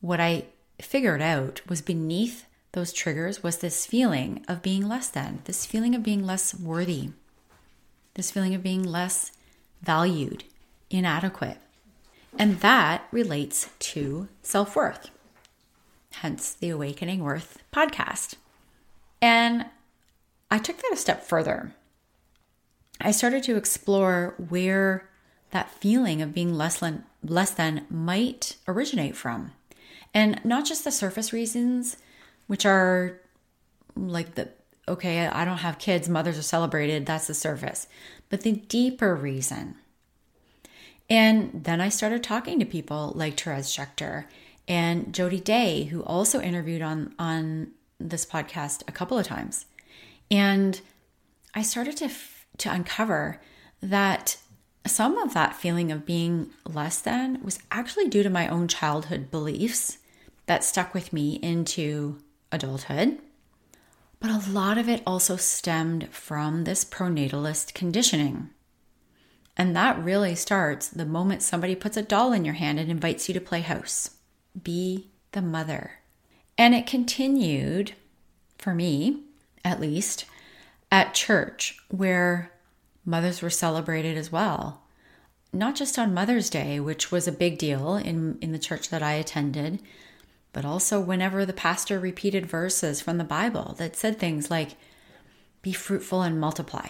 What 0.00 0.20
I 0.20 0.44
figured 0.80 1.20
out 1.20 1.60
was 1.68 1.82
beneath 1.82 2.46
those 2.72 2.92
triggers 2.92 3.42
was 3.42 3.58
this 3.58 3.84
feeling 3.84 4.44
of 4.46 4.62
being 4.62 4.88
less 4.88 5.08
than, 5.08 5.40
this 5.44 5.66
feeling 5.66 5.94
of 5.94 6.02
being 6.02 6.24
less 6.24 6.54
worthy, 6.54 7.10
this 8.14 8.30
feeling 8.30 8.54
of 8.54 8.62
being 8.62 8.84
less 8.84 9.32
valued, 9.82 10.44
inadequate. 10.90 11.58
And 12.38 12.60
that 12.60 13.06
relates 13.10 13.68
to 13.80 14.28
self 14.42 14.76
worth, 14.76 15.10
hence 16.12 16.52
the 16.52 16.70
Awakening 16.70 17.22
Worth 17.22 17.62
podcast. 17.72 18.34
And 19.20 19.66
I 20.50 20.58
took 20.58 20.76
that 20.78 20.92
a 20.92 20.96
step 20.96 21.24
further. 21.24 21.74
I 23.00 23.10
started 23.10 23.42
to 23.44 23.56
explore 23.56 24.34
where 24.48 25.08
that 25.50 25.70
feeling 25.70 26.20
of 26.20 26.34
being 26.34 26.54
less 26.54 26.78
than, 26.78 27.04
less 27.22 27.50
than 27.50 27.86
might 27.88 28.56
originate 28.66 29.16
from. 29.16 29.52
And 30.12 30.40
not 30.44 30.64
just 30.64 30.84
the 30.84 30.90
surface 30.90 31.32
reasons, 31.32 31.96
which 32.46 32.66
are 32.66 33.20
like 33.96 34.34
the 34.34 34.50
okay, 34.86 35.26
I 35.26 35.44
don't 35.44 35.58
have 35.58 35.78
kids, 35.78 36.08
mothers 36.08 36.38
are 36.38 36.42
celebrated, 36.42 37.04
that's 37.04 37.26
the 37.26 37.34
surface, 37.34 37.86
but 38.30 38.40
the 38.40 38.52
deeper 38.52 39.14
reason 39.14 39.76
and 41.08 41.64
then 41.64 41.80
I 41.80 41.88
started 41.88 42.22
talking 42.22 42.58
to 42.58 42.66
people 42.66 43.12
like 43.14 43.38
Therese 43.38 43.74
Shechter 43.74 44.26
and 44.66 45.14
Jody 45.14 45.40
Day, 45.40 45.84
who 45.84 46.02
also 46.04 46.40
interviewed 46.40 46.82
on, 46.82 47.14
on 47.18 47.72
this 47.98 48.26
podcast 48.26 48.82
a 48.86 48.92
couple 48.92 49.18
of 49.18 49.26
times. 49.26 49.64
And 50.30 50.80
I 51.54 51.62
started 51.62 51.96
to, 51.98 52.10
to 52.58 52.70
uncover 52.70 53.40
that 53.82 54.36
some 54.86 55.16
of 55.18 55.34
that 55.34 55.56
feeling 55.56 55.90
of 55.90 56.04
being 56.04 56.50
less 56.66 57.00
than 57.00 57.42
was 57.42 57.58
actually 57.70 58.08
due 58.08 58.22
to 58.22 58.30
my 58.30 58.48
own 58.48 58.68
childhood 58.68 59.30
beliefs 59.30 59.98
that 60.46 60.64
stuck 60.64 60.94
with 60.94 61.12
me 61.12 61.34
into 61.42 62.18
adulthood. 62.52 63.18
But 64.20 64.30
a 64.30 64.50
lot 64.50 64.78
of 64.78 64.88
it 64.88 65.02
also 65.06 65.36
stemmed 65.36 66.08
from 66.10 66.64
this 66.64 66.84
pronatalist 66.84 67.74
conditioning. 67.74 68.50
And 69.58 69.74
that 69.74 70.02
really 70.02 70.36
starts 70.36 70.88
the 70.88 71.04
moment 71.04 71.42
somebody 71.42 71.74
puts 71.74 71.96
a 71.96 72.02
doll 72.02 72.32
in 72.32 72.44
your 72.44 72.54
hand 72.54 72.78
and 72.78 72.90
invites 72.90 73.28
you 73.28 73.34
to 73.34 73.40
play 73.40 73.60
house. 73.60 74.10
Be 74.62 75.08
the 75.32 75.42
mother. 75.42 75.98
And 76.56 76.74
it 76.74 76.86
continued, 76.86 77.92
for 78.56 78.72
me 78.72 79.24
at 79.64 79.80
least, 79.80 80.24
at 80.90 81.12
church, 81.12 81.78
where 81.88 82.52
mothers 83.04 83.42
were 83.42 83.50
celebrated 83.50 84.16
as 84.16 84.30
well. 84.30 84.82
Not 85.52 85.74
just 85.74 85.98
on 85.98 86.14
Mother's 86.14 86.50
Day, 86.50 86.78
which 86.78 87.10
was 87.10 87.26
a 87.26 87.32
big 87.32 87.58
deal 87.58 87.96
in, 87.96 88.38
in 88.40 88.52
the 88.52 88.58
church 88.58 88.90
that 88.90 89.02
I 89.02 89.14
attended, 89.14 89.82
but 90.52 90.64
also 90.64 91.00
whenever 91.00 91.44
the 91.44 91.52
pastor 91.52 91.98
repeated 91.98 92.46
verses 92.46 93.00
from 93.00 93.18
the 93.18 93.24
Bible 93.24 93.74
that 93.78 93.96
said 93.96 94.18
things 94.18 94.50
like, 94.50 94.76
be 95.62 95.72
fruitful 95.72 96.22
and 96.22 96.40
multiply, 96.40 96.88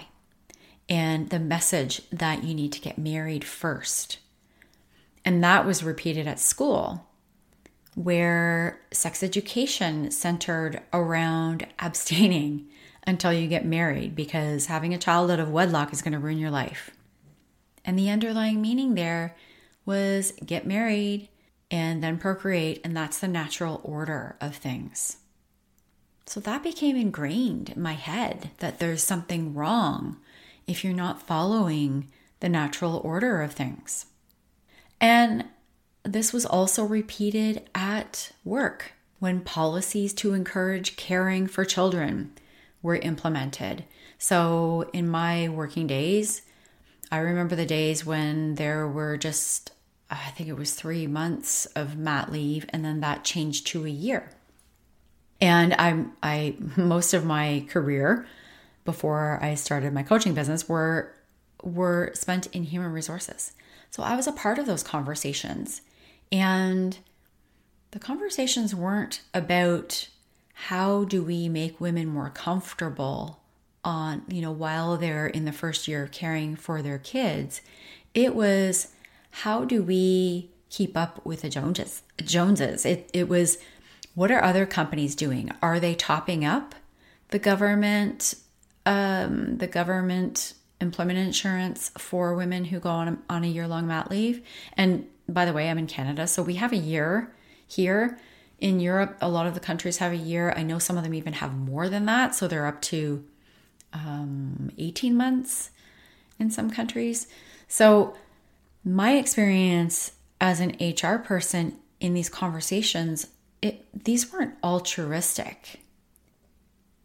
and 0.88 1.30
the 1.30 1.38
message 1.38 2.02
that 2.10 2.44
you 2.44 2.54
need 2.54 2.72
to 2.72 2.80
get 2.80 2.98
married 2.98 3.44
first. 3.44 4.18
And 5.24 5.44
that 5.44 5.66
was 5.66 5.82
repeated 5.82 6.26
at 6.26 6.40
school, 6.40 7.06
where 7.94 8.80
sex 8.92 9.22
education 9.22 10.10
centered 10.10 10.80
around 10.92 11.66
abstaining 11.78 12.66
until 13.06 13.32
you 13.32 13.48
get 13.48 13.64
married 13.64 14.14
because 14.14 14.66
having 14.66 14.94
a 14.94 14.98
child 14.98 15.30
out 15.30 15.40
of 15.40 15.50
wedlock 15.50 15.92
is 15.92 16.02
going 16.02 16.12
to 16.12 16.18
ruin 16.18 16.38
your 16.38 16.50
life. 16.50 16.90
And 17.84 17.98
the 17.98 18.10
underlying 18.10 18.60
meaning 18.60 18.94
there 18.94 19.34
was 19.86 20.32
get 20.44 20.66
married 20.66 21.28
and 21.70 22.02
then 22.02 22.18
procreate, 22.18 22.80
and 22.84 22.96
that's 22.96 23.18
the 23.18 23.28
natural 23.28 23.80
order 23.84 24.36
of 24.40 24.56
things. 24.56 25.18
So 26.26 26.40
that 26.40 26.62
became 26.62 26.96
ingrained 26.96 27.70
in 27.70 27.80
my 27.80 27.94
head 27.94 28.50
that 28.58 28.78
there's 28.78 29.02
something 29.02 29.54
wrong 29.54 30.18
if 30.68 30.84
you're 30.84 30.92
not 30.92 31.26
following 31.26 32.08
the 32.40 32.48
natural 32.48 33.00
order 33.02 33.42
of 33.42 33.52
things. 33.52 34.06
And 35.00 35.46
this 36.04 36.32
was 36.32 36.46
also 36.46 36.84
repeated 36.84 37.68
at 37.74 38.32
work 38.44 38.92
when 39.18 39.40
policies 39.40 40.12
to 40.14 40.34
encourage 40.34 40.96
caring 40.96 41.46
for 41.46 41.64
children 41.64 42.32
were 42.82 42.96
implemented. 42.96 43.84
So, 44.18 44.88
in 44.92 45.08
my 45.08 45.48
working 45.48 45.86
days, 45.86 46.42
I 47.10 47.18
remember 47.18 47.56
the 47.56 47.66
days 47.66 48.04
when 48.04 48.54
there 48.56 48.86
were 48.86 49.16
just, 49.16 49.72
I 50.10 50.30
think 50.30 50.48
it 50.48 50.56
was 50.56 50.74
three 50.74 51.06
months 51.06 51.66
of 51.66 51.96
mat 51.96 52.30
leave, 52.30 52.66
and 52.70 52.84
then 52.84 53.00
that 53.00 53.24
changed 53.24 53.66
to 53.68 53.86
a 53.86 53.90
year. 53.90 54.30
And 55.40 55.74
I'm, 55.78 56.12
I, 56.22 56.56
most 56.76 57.14
of 57.14 57.24
my 57.24 57.64
career 57.68 58.26
before 58.88 59.38
I 59.42 59.54
started 59.54 59.92
my 59.92 60.02
coaching 60.02 60.32
business 60.32 60.66
were, 60.66 61.12
were 61.62 62.10
spent 62.14 62.46
in 62.46 62.62
human 62.62 62.90
resources. 62.90 63.52
So 63.90 64.02
I 64.02 64.16
was 64.16 64.26
a 64.26 64.32
part 64.32 64.58
of 64.58 64.64
those 64.64 64.82
conversations. 64.82 65.82
And 66.32 66.96
the 67.90 67.98
conversations 67.98 68.74
weren't 68.74 69.20
about 69.34 70.08
how 70.54 71.04
do 71.04 71.22
we 71.22 71.50
make 71.50 71.78
women 71.78 72.08
more 72.08 72.30
comfortable 72.30 73.40
on, 73.84 74.22
you 74.26 74.40
know, 74.40 74.52
while 74.52 74.96
they're 74.96 75.26
in 75.26 75.44
the 75.44 75.52
first 75.52 75.86
year 75.86 76.08
caring 76.10 76.56
for 76.56 76.80
their 76.80 76.98
kids. 76.98 77.60
It 78.14 78.34
was 78.34 78.94
how 79.30 79.66
do 79.66 79.82
we 79.82 80.48
keep 80.70 80.96
up 80.96 81.26
with 81.26 81.42
the 81.42 81.50
Joneses? 81.50 82.00
Joneses. 82.24 82.86
It 82.86 83.10
it 83.12 83.28
was 83.28 83.58
what 84.14 84.30
are 84.30 84.42
other 84.42 84.64
companies 84.64 85.14
doing? 85.14 85.50
Are 85.60 85.78
they 85.78 85.94
topping 85.94 86.42
up 86.42 86.74
the 87.28 87.38
government 87.38 88.34
um, 88.88 89.58
the 89.58 89.66
government 89.66 90.54
employment 90.80 91.18
insurance 91.18 91.90
for 91.98 92.34
women 92.34 92.64
who 92.64 92.78
go 92.80 92.90
on 92.90 93.08
a, 93.08 93.18
on 93.28 93.44
a 93.44 93.48
year 93.48 93.68
long 93.68 93.86
mat 93.86 94.10
leave? 94.10 94.42
And 94.76 95.06
by 95.28 95.44
the 95.44 95.52
way, 95.52 95.68
I'm 95.68 95.78
in 95.78 95.86
Canada, 95.86 96.26
so 96.26 96.42
we 96.42 96.54
have 96.54 96.72
a 96.72 96.76
year 96.76 97.32
here 97.66 98.18
in 98.58 98.80
Europe, 98.80 99.16
a 99.20 99.28
lot 99.28 99.46
of 99.46 99.54
the 99.54 99.60
countries 99.60 99.98
have 99.98 100.12
a 100.12 100.16
year. 100.16 100.52
I 100.56 100.62
know 100.62 100.78
some 100.78 100.96
of 100.96 101.04
them 101.04 101.14
even 101.14 101.34
have 101.34 101.56
more 101.56 101.88
than 101.88 102.06
that. 102.06 102.34
So 102.34 102.48
they're 102.48 102.66
up 102.66 102.80
to 102.82 103.24
um, 103.92 104.70
18 104.78 105.16
months 105.16 105.70
in 106.38 106.50
some 106.50 106.70
countries. 106.70 107.28
So, 107.68 108.16
my 108.84 109.16
experience 109.16 110.12
as 110.40 110.60
an 110.60 110.76
HR 110.80 111.18
person 111.18 111.76
in 112.00 112.14
these 112.14 112.28
conversations, 112.28 113.26
it, 113.60 113.84
these 113.92 114.32
weren't 114.32 114.54
altruistic. 114.62 115.80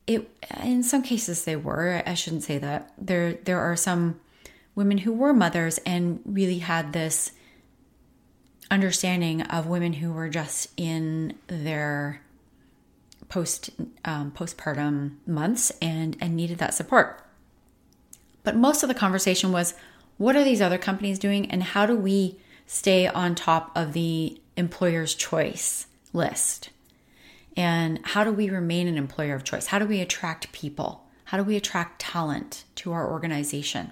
It, 0.05 0.29
in 0.61 0.83
some 0.83 1.01
cases 1.01 1.45
they 1.45 1.55
were. 1.55 2.03
I 2.05 2.13
shouldn't 2.13 2.43
say 2.43 2.57
that. 2.57 2.91
There, 2.97 3.33
there 3.33 3.59
are 3.59 3.75
some 3.75 4.19
women 4.75 4.99
who 4.99 5.13
were 5.13 5.33
mothers 5.33 5.77
and 5.85 6.19
really 6.25 6.59
had 6.59 6.93
this 6.93 7.31
understanding 8.71 9.43
of 9.43 9.67
women 9.67 9.93
who 9.93 10.11
were 10.11 10.29
just 10.29 10.67
in 10.77 11.35
their 11.47 12.21
post 13.29 13.69
um, 14.05 14.31
postpartum 14.31 15.15
months 15.25 15.71
and 15.81 16.17
and 16.19 16.35
needed 16.35 16.57
that 16.57 16.73
support. 16.73 17.23
But 18.43 18.55
most 18.55 18.83
of 18.83 18.89
the 18.89 18.95
conversation 18.95 19.51
was 19.51 19.73
what 20.17 20.35
are 20.35 20.43
these 20.43 20.61
other 20.61 20.77
companies 20.77 21.19
doing 21.19 21.49
and 21.49 21.63
how 21.63 21.85
do 21.85 21.95
we 21.95 22.39
stay 22.65 23.07
on 23.07 23.35
top 23.35 23.71
of 23.75 23.93
the 23.93 24.39
employer's 24.55 25.15
choice 25.15 25.87
list? 26.11 26.69
And 27.55 27.99
how 28.03 28.23
do 28.23 28.31
we 28.31 28.49
remain 28.49 28.87
an 28.87 28.97
employer 28.97 29.35
of 29.35 29.43
choice? 29.43 29.67
How 29.67 29.79
do 29.79 29.85
we 29.85 30.01
attract 30.01 30.51
people? 30.51 31.07
How 31.25 31.37
do 31.37 31.43
we 31.43 31.55
attract 31.55 32.01
talent 32.01 32.63
to 32.75 32.91
our 32.91 33.09
organization? 33.09 33.91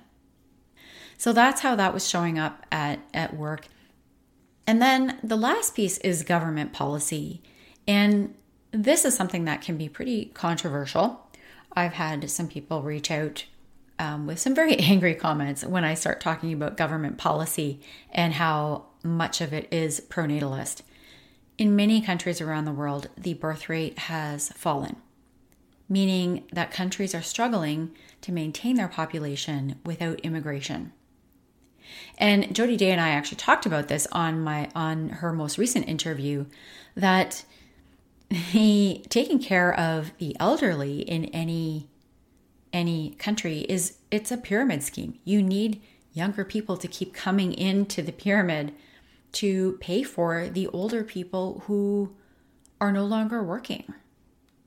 So 1.17 1.33
that's 1.33 1.61
how 1.61 1.75
that 1.75 1.93
was 1.93 2.07
showing 2.07 2.39
up 2.39 2.65
at, 2.71 2.99
at 3.13 3.35
work. 3.35 3.67
And 4.65 4.81
then 4.81 5.19
the 5.23 5.35
last 5.35 5.75
piece 5.75 5.97
is 5.99 6.23
government 6.23 6.73
policy. 6.73 7.41
And 7.87 8.35
this 8.71 9.05
is 9.05 9.15
something 9.15 9.45
that 9.45 9.61
can 9.61 9.77
be 9.77 9.89
pretty 9.89 10.25
controversial. 10.33 11.27
I've 11.73 11.93
had 11.93 12.29
some 12.29 12.47
people 12.47 12.81
reach 12.81 13.11
out 13.11 13.45
um, 13.99 14.27
with 14.27 14.39
some 14.39 14.55
very 14.55 14.75
angry 14.79 15.13
comments 15.13 15.63
when 15.63 15.83
I 15.83 15.93
start 15.93 16.21
talking 16.21 16.53
about 16.53 16.77
government 16.77 17.17
policy 17.17 17.81
and 18.11 18.33
how 18.33 18.85
much 19.03 19.41
of 19.41 19.53
it 19.53 19.67
is 19.71 20.01
pronatalist. 20.09 20.81
In 21.57 21.75
many 21.75 22.01
countries 22.01 22.41
around 22.41 22.65
the 22.65 22.71
world, 22.71 23.09
the 23.17 23.33
birth 23.33 23.69
rate 23.69 23.99
has 23.99 24.49
fallen, 24.49 24.95
meaning 25.87 26.43
that 26.51 26.71
countries 26.71 27.13
are 27.13 27.21
struggling 27.21 27.91
to 28.21 28.31
maintain 28.31 28.75
their 28.75 28.87
population 28.87 29.75
without 29.85 30.19
immigration. 30.21 30.93
And 32.17 32.55
Jody 32.55 32.77
Day 32.77 32.91
and 32.91 33.01
I 33.01 33.09
actually 33.09 33.37
talked 33.37 33.65
about 33.65 33.87
this 33.87 34.07
on 34.11 34.41
my 34.41 34.69
on 34.75 35.09
her 35.09 35.33
most 35.33 35.57
recent 35.57 35.87
interview 35.87 36.45
that 36.95 37.43
the 38.53 39.03
taking 39.09 39.39
care 39.39 39.73
of 39.77 40.17
the 40.17 40.35
elderly 40.39 41.01
in 41.01 41.25
any 41.25 41.89
any 42.71 43.11
country 43.19 43.59
is 43.67 43.97
it's 44.09 44.31
a 44.31 44.37
pyramid 44.37 44.83
scheme. 44.83 45.19
You 45.25 45.41
need 45.41 45.81
younger 46.13 46.45
people 46.45 46.77
to 46.77 46.87
keep 46.87 47.13
coming 47.13 47.53
into 47.53 48.01
the 48.01 48.11
pyramid 48.11 48.73
to 49.33 49.77
pay 49.79 50.03
for 50.03 50.49
the 50.49 50.67
older 50.67 51.03
people 51.03 51.63
who 51.65 52.15
are 52.79 52.91
no 52.91 53.05
longer 53.05 53.43
working. 53.43 53.93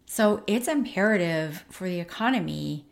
So 0.07 0.43
it's 0.47 0.69
imperative 0.69 1.65
for 1.69 1.89
the 1.89 2.01
economy 2.01 2.87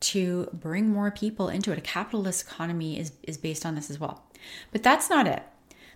to 0.00 0.48
bring 0.52 0.88
more 0.88 1.10
people 1.10 1.48
into 1.48 1.72
it. 1.72 1.78
A 1.78 1.82
capitalist 1.82 2.46
economy 2.46 2.98
is, 2.98 3.12
is 3.22 3.36
based 3.36 3.64
on 3.66 3.74
this 3.74 3.90
as 3.90 3.98
well. 3.98 4.24
But 4.70 4.82
that's 4.82 5.08
not 5.10 5.26
it. 5.26 5.42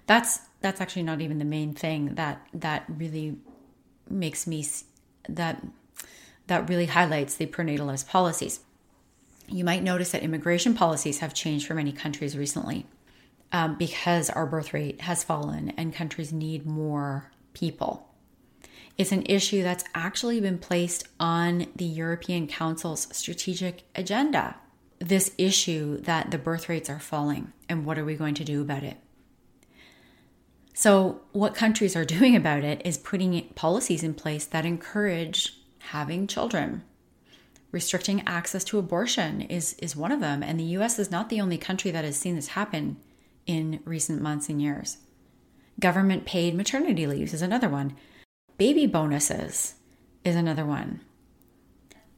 That's 0.06 0.40
that's 0.60 0.80
actually 0.80 1.02
not 1.02 1.20
even 1.20 1.38
the 1.38 1.44
main 1.44 1.74
thing 1.74 2.14
that 2.14 2.46
that 2.54 2.84
really 2.88 3.36
makes 4.08 4.46
me 4.46 4.66
that 5.28 5.64
that 6.46 6.68
really 6.68 6.86
highlights 6.86 7.34
the 7.36 7.46
pronatalist 7.46 8.08
policies. 8.08 8.60
You 9.48 9.64
might 9.64 9.82
notice 9.82 10.12
that 10.12 10.22
immigration 10.22 10.74
policies 10.74 11.18
have 11.18 11.34
changed 11.34 11.66
for 11.66 11.74
many 11.74 11.92
countries 11.92 12.36
recently 12.36 12.86
um, 13.52 13.76
because 13.76 14.30
our 14.30 14.46
birth 14.46 14.74
rate 14.74 15.02
has 15.02 15.24
fallen 15.24 15.70
and 15.76 15.94
countries 15.94 16.32
need 16.32 16.66
more 16.66 17.30
people. 17.52 18.08
It's 18.98 19.12
an 19.12 19.24
issue 19.26 19.62
that's 19.62 19.84
actually 19.94 20.40
been 20.40 20.58
placed 20.58 21.06
on 21.20 21.66
the 21.76 21.84
European 21.84 22.46
Council's 22.46 23.08
strategic 23.12 23.82
agenda. 23.94 24.56
This 24.98 25.32
issue 25.36 26.00
that 26.02 26.30
the 26.30 26.38
birth 26.38 26.70
rates 26.70 26.88
are 26.88 26.98
falling, 26.98 27.52
and 27.68 27.84
what 27.84 27.98
are 27.98 28.04
we 28.04 28.14
going 28.14 28.34
to 28.36 28.44
do 28.44 28.62
about 28.62 28.82
it? 28.82 28.96
So, 30.72 31.20
what 31.32 31.54
countries 31.54 31.94
are 31.94 32.04
doing 32.16 32.34
about 32.34 32.64
it 32.64 32.80
is 32.86 32.96
putting 32.96 33.40
policies 33.54 34.02
in 34.02 34.14
place 34.14 34.46
that 34.46 34.64
encourage 34.64 35.60
having 35.78 36.26
children. 36.26 36.82
Restricting 37.70 38.22
access 38.26 38.64
to 38.64 38.78
abortion 38.78 39.42
is, 39.42 39.74
is 39.74 39.94
one 39.94 40.12
of 40.12 40.20
them, 40.20 40.42
and 40.42 40.58
the 40.58 40.76
US 40.78 40.98
is 40.98 41.10
not 41.10 41.28
the 41.28 41.40
only 41.42 41.58
country 41.58 41.90
that 41.90 42.04
has 42.04 42.16
seen 42.16 42.34
this 42.34 42.48
happen 42.48 42.96
in 43.46 43.80
recent 43.84 44.20
months 44.20 44.48
and 44.48 44.60
years. 44.60 44.98
Government 45.78 46.24
paid 46.24 46.54
maternity 46.54 47.06
leaves 47.06 47.34
is 47.34 47.42
another 47.42 47.68
one 47.68 47.96
baby 48.58 48.86
bonuses 48.86 49.74
is 50.24 50.34
another 50.34 50.64
one. 50.64 51.00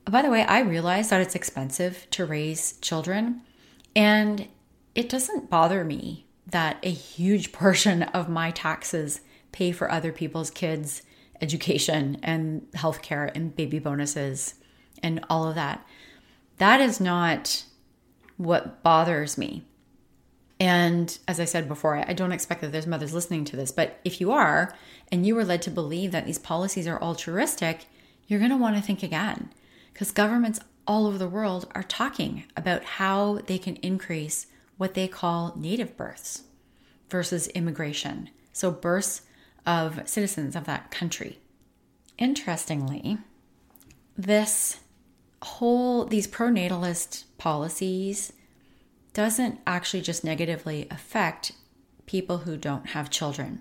Uh, 0.06 0.10
by 0.10 0.22
the 0.22 0.30
way, 0.30 0.42
I 0.44 0.60
realize 0.60 1.10
that 1.10 1.20
it's 1.20 1.34
expensive 1.34 2.06
to 2.12 2.24
raise 2.24 2.78
children, 2.78 3.42
and 3.94 4.48
it 4.94 5.08
doesn't 5.08 5.50
bother 5.50 5.84
me 5.84 6.26
that 6.46 6.78
a 6.82 6.90
huge 6.90 7.52
portion 7.52 8.04
of 8.04 8.28
my 8.28 8.50
taxes 8.50 9.20
pay 9.52 9.72
for 9.72 9.90
other 9.90 10.12
people's 10.12 10.50
kids' 10.50 11.02
education 11.40 12.18
and 12.22 12.66
healthcare 12.72 13.30
and 13.34 13.54
baby 13.54 13.78
bonuses 13.78 14.54
and 15.02 15.24
all 15.30 15.48
of 15.48 15.54
that. 15.54 15.86
That 16.58 16.80
is 16.80 17.00
not 17.00 17.64
what 18.36 18.82
bothers 18.82 19.38
me. 19.38 19.64
And 20.60 21.16
as 21.28 21.38
I 21.38 21.44
said 21.44 21.68
before, 21.68 21.96
I 21.96 22.12
don't 22.12 22.32
expect 22.32 22.62
that 22.62 22.72
there's 22.72 22.86
mothers 22.86 23.14
listening 23.14 23.44
to 23.46 23.56
this, 23.56 23.70
but 23.70 24.00
if 24.04 24.20
you 24.20 24.32
are 24.32 24.74
and 25.12 25.24
you 25.24 25.34
were 25.34 25.44
led 25.44 25.62
to 25.62 25.70
believe 25.70 26.10
that 26.12 26.26
these 26.26 26.38
policies 26.38 26.88
are 26.88 27.00
altruistic, 27.00 27.86
you're 28.26 28.40
going 28.40 28.50
to 28.50 28.56
want 28.56 28.76
to 28.76 28.82
think 28.82 29.02
again 29.02 29.52
because 29.92 30.10
governments 30.10 30.60
all 30.86 31.06
over 31.06 31.18
the 31.18 31.28
world 31.28 31.70
are 31.74 31.82
talking 31.82 32.44
about 32.56 32.82
how 32.82 33.40
they 33.46 33.58
can 33.58 33.76
increase 33.76 34.46
what 34.76 34.94
they 34.94 35.06
call 35.06 35.52
native 35.56 35.96
births 35.96 36.44
versus 37.08 37.48
immigration. 37.48 38.30
So, 38.52 38.70
births 38.70 39.22
of 39.66 40.08
citizens 40.08 40.56
of 40.56 40.64
that 40.64 40.90
country. 40.90 41.38
Interestingly, 42.16 43.18
this 44.16 44.80
whole, 45.42 46.04
these 46.04 46.26
pronatalist 46.26 47.24
policies 47.36 48.32
doesn't 49.18 49.58
actually 49.66 50.00
just 50.00 50.22
negatively 50.22 50.86
affect 50.92 51.50
people 52.06 52.38
who 52.38 52.56
don't 52.56 52.90
have 52.90 53.10
children. 53.10 53.60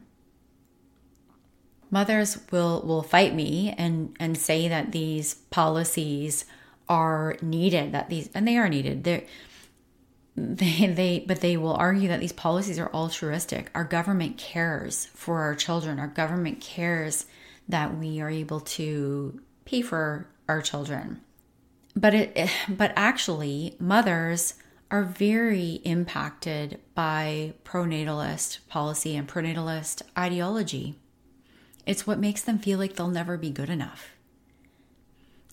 Mothers 1.90 2.38
will 2.52 2.84
will 2.86 3.02
fight 3.02 3.34
me 3.34 3.74
and 3.76 4.16
and 4.20 4.38
say 4.38 4.68
that 4.68 4.92
these 4.92 5.34
policies 5.50 6.46
are 6.88 7.38
needed 7.42 7.92
that 7.92 8.08
these 8.08 8.30
and 8.36 8.48
they 8.48 8.56
are 8.56 8.70
needed. 8.70 9.04
They're, 9.04 9.24
they 10.36 10.94
they 10.96 11.26
but 11.26 11.42
they 11.42 11.58
will 11.58 11.74
argue 11.74 12.08
that 12.10 12.20
these 12.20 12.34
policies 12.34 12.78
are 12.78 12.94
altruistic. 12.94 13.72
Our 13.74 13.84
government 13.84 14.38
cares 14.38 15.06
for 15.16 15.42
our 15.42 15.56
children. 15.56 15.98
Our 15.98 16.06
government 16.22 16.62
cares 16.62 17.26
that 17.68 17.98
we 17.98 18.22
are 18.22 18.30
able 18.30 18.60
to 18.78 19.42
pay 19.66 19.82
for 19.82 20.28
our 20.48 20.62
children. 20.62 21.22
But 21.96 22.14
it 22.14 22.52
but 22.70 22.94
actually 22.96 23.76
mothers 23.80 24.54
are 24.90 25.04
very 25.04 25.82
impacted 25.84 26.80
by 26.96 27.54
pronatalist 27.66 28.60
policy 28.68 29.16
and 29.16 29.28
pronatalist 29.28 30.02
ideology. 30.18 30.96
It's 31.86 32.08
what 32.08 32.20
makes 32.20 32.42
them 32.42 32.60
feel 32.60 32.80
like 32.80 32.96
they'll 32.96 33.08
never 33.08 33.38
be 33.38 33.50
good 33.50 33.70
enough. 33.70 34.12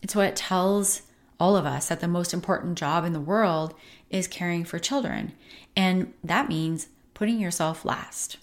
It's 0.02 0.14
what 0.14 0.36
tells 0.36 1.02
all 1.40 1.56
of 1.56 1.66
us 1.66 1.88
that 1.88 2.00
the 2.00 2.08
most 2.08 2.32
important 2.32 2.78
job 2.78 3.04
in 3.04 3.12
the 3.12 3.20
world 3.20 3.74
is 4.10 4.28
caring 4.28 4.64
for 4.64 4.78
children. 4.78 5.32
And 5.74 6.12
that 6.22 6.48
means 6.48 6.88
putting 7.14 7.40
yourself 7.40 7.84
last 7.84 8.36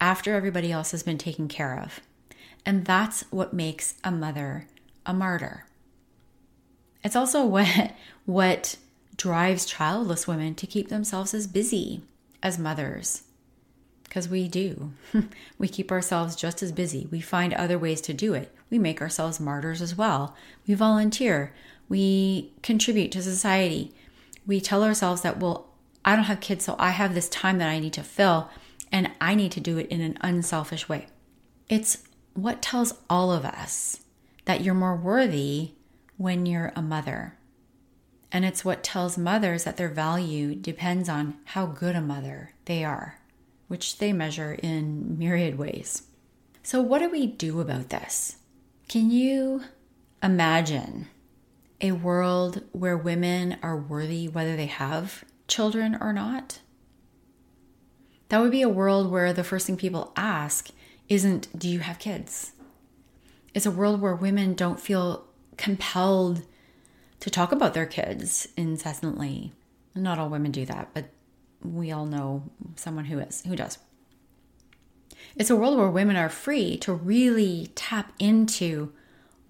after 0.00 0.34
everybody 0.34 0.72
else 0.72 0.92
has 0.92 1.02
been 1.02 1.18
taken 1.18 1.48
care 1.48 1.78
of. 1.78 2.00
And 2.64 2.84
that's 2.84 3.22
what 3.30 3.52
makes 3.52 3.94
a 4.02 4.10
mother 4.10 4.66
a 5.04 5.12
martyr. 5.12 5.66
It's 7.02 7.16
also 7.16 7.44
what 7.46 7.92
what 8.24 8.76
drives 9.22 9.64
childless 9.64 10.26
women 10.26 10.52
to 10.52 10.66
keep 10.66 10.88
themselves 10.88 11.32
as 11.32 11.46
busy 11.46 12.02
as 12.42 12.58
mothers. 12.58 13.22
Because 14.02 14.28
we 14.28 14.48
do. 14.48 14.94
we 15.58 15.68
keep 15.68 15.92
ourselves 15.92 16.34
just 16.34 16.60
as 16.60 16.72
busy. 16.72 17.06
We 17.08 17.20
find 17.20 17.54
other 17.54 17.78
ways 17.78 18.00
to 18.00 18.12
do 18.12 18.34
it. 18.34 18.52
We 18.68 18.80
make 18.80 19.00
ourselves 19.00 19.38
martyrs 19.38 19.80
as 19.80 19.96
well. 19.96 20.34
We 20.66 20.74
volunteer. 20.74 21.54
We 21.88 22.52
contribute 22.64 23.12
to 23.12 23.22
society. 23.22 23.94
We 24.44 24.60
tell 24.60 24.82
ourselves 24.82 25.20
that, 25.20 25.38
well, 25.38 25.68
I 26.04 26.16
don't 26.16 26.24
have 26.24 26.40
kids, 26.40 26.64
so 26.64 26.74
I 26.80 26.90
have 26.90 27.14
this 27.14 27.28
time 27.28 27.58
that 27.58 27.68
I 27.68 27.78
need 27.78 27.92
to 27.92 28.02
fill, 28.02 28.50
and 28.90 29.08
I 29.20 29.36
need 29.36 29.52
to 29.52 29.60
do 29.60 29.78
it 29.78 29.86
in 29.86 30.00
an 30.00 30.18
unselfish 30.20 30.88
way. 30.88 31.06
It's 31.68 31.98
what 32.34 32.60
tells 32.60 32.94
all 33.08 33.30
of 33.30 33.44
us 33.44 34.00
that 34.46 34.62
you're 34.62 34.74
more 34.74 34.96
worthy 34.96 35.74
when 36.16 36.44
you're 36.44 36.72
a 36.74 36.82
mother 36.82 37.36
and 38.32 38.46
it's 38.46 38.64
what 38.64 38.82
tells 38.82 39.18
mothers 39.18 39.64
that 39.64 39.76
their 39.76 39.90
value 39.90 40.54
depends 40.54 41.08
on 41.08 41.36
how 41.44 41.66
good 41.66 41.94
a 41.94 42.00
mother 42.00 42.54
they 42.64 42.82
are, 42.82 43.18
which 43.68 43.98
they 43.98 44.12
measure 44.12 44.54
in 44.54 45.18
myriad 45.18 45.58
ways. 45.58 46.04
So, 46.62 46.80
what 46.80 47.00
do 47.00 47.10
we 47.10 47.26
do 47.26 47.60
about 47.60 47.90
this? 47.90 48.36
Can 48.88 49.10
you 49.10 49.64
imagine 50.22 51.08
a 51.80 51.92
world 51.92 52.62
where 52.72 52.96
women 52.96 53.58
are 53.62 53.76
worthy 53.76 54.28
whether 54.28 54.56
they 54.56 54.66
have 54.66 55.24
children 55.46 55.98
or 56.00 56.12
not? 56.12 56.60
That 58.30 58.40
would 58.40 58.52
be 58.52 58.62
a 58.62 58.68
world 58.68 59.10
where 59.10 59.34
the 59.34 59.44
first 59.44 59.66
thing 59.66 59.76
people 59.76 60.12
ask 60.16 60.70
isn't, 61.08 61.58
Do 61.58 61.68
you 61.68 61.80
have 61.80 61.98
kids? 61.98 62.52
It's 63.52 63.66
a 63.66 63.70
world 63.70 64.00
where 64.00 64.14
women 64.14 64.54
don't 64.54 64.80
feel 64.80 65.26
compelled 65.58 66.42
to 67.22 67.30
talk 67.30 67.52
about 67.52 67.72
their 67.72 67.86
kids 67.86 68.48
incessantly. 68.56 69.52
Not 69.94 70.18
all 70.18 70.28
women 70.28 70.50
do 70.50 70.66
that, 70.66 70.88
but 70.92 71.04
we 71.62 71.92
all 71.92 72.04
know 72.04 72.42
someone 72.74 73.04
who 73.04 73.20
is, 73.20 73.42
who 73.46 73.54
does. 73.54 73.78
It's 75.36 75.48
a 75.48 75.54
world 75.54 75.78
where 75.78 75.88
women 75.88 76.16
are 76.16 76.28
free 76.28 76.78
to 76.78 76.92
really 76.92 77.70
tap 77.76 78.12
into 78.18 78.92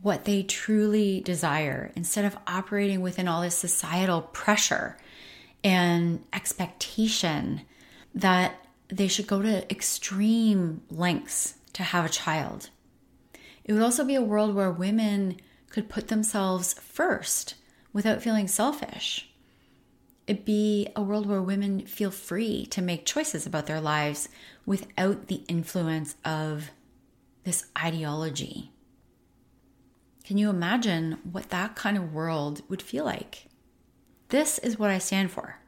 what 0.02 0.26
they 0.26 0.42
truly 0.42 1.22
desire 1.22 1.90
instead 1.96 2.26
of 2.26 2.36
operating 2.46 3.00
within 3.00 3.26
all 3.26 3.40
this 3.40 3.56
societal 3.56 4.20
pressure 4.20 4.98
and 5.64 6.22
expectation 6.34 7.62
that 8.14 8.54
they 8.88 9.08
should 9.08 9.26
go 9.26 9.40
to 9.40 9.72
extreme 9.72 10.82
lengths 10.90 11.54
to 11.72 11.82
have 11.82 12.04
a 12.04 12.10
child. 12.10 12.68
It 13.64 13.72
would 13.72 13.80
also 13.80 14.04
be 14.04 14.14
a 14.14 14.20
world 14.20 14.54
where 14.54 14.70
women 14.70 15.38
could 15.70 15.88
put 15.88 16.08
themselves 16.08 16.74
first 16.74 17.54
without 17.92 18.22
feeling 18.22 18.48
selfish. 18.48 19.28
It'd 20.26 20.44
be 20.44 20.88
a 20.94 21.02
world 21.02 21.26
where 21.26 21.42
women 21.42 21.86
feel 21.86 22.10
free 22.10 22.66
to 22.66 22.80
make 22.80 23.04
choices 23.04 23.46
about 23.46 23.66
their 23.66 23.80
lives 23.80 24.28
without 24.64 25.26
the 25.26 25.42
influence 25.48 26.14
of 26.24 26.70
this 27.44 27.66
ideology. 27.76 28.70
Can 30.24 30.38
you 30.38 30.48
imagine 30.48 31.18
what 31.30 31.50
that 31.50 31.74
kind 31.74 31.96
of 31.96 32.14
world 32.14 32.62
would 32.68 32.80
feel 32.80 33.04
like? 33.04 33.46
This 34.28 34.58
is 34.60 34.78
what 34.78 34.90
I 34.90 34.98
stand 34.98 35.30
for. 35.30 35.58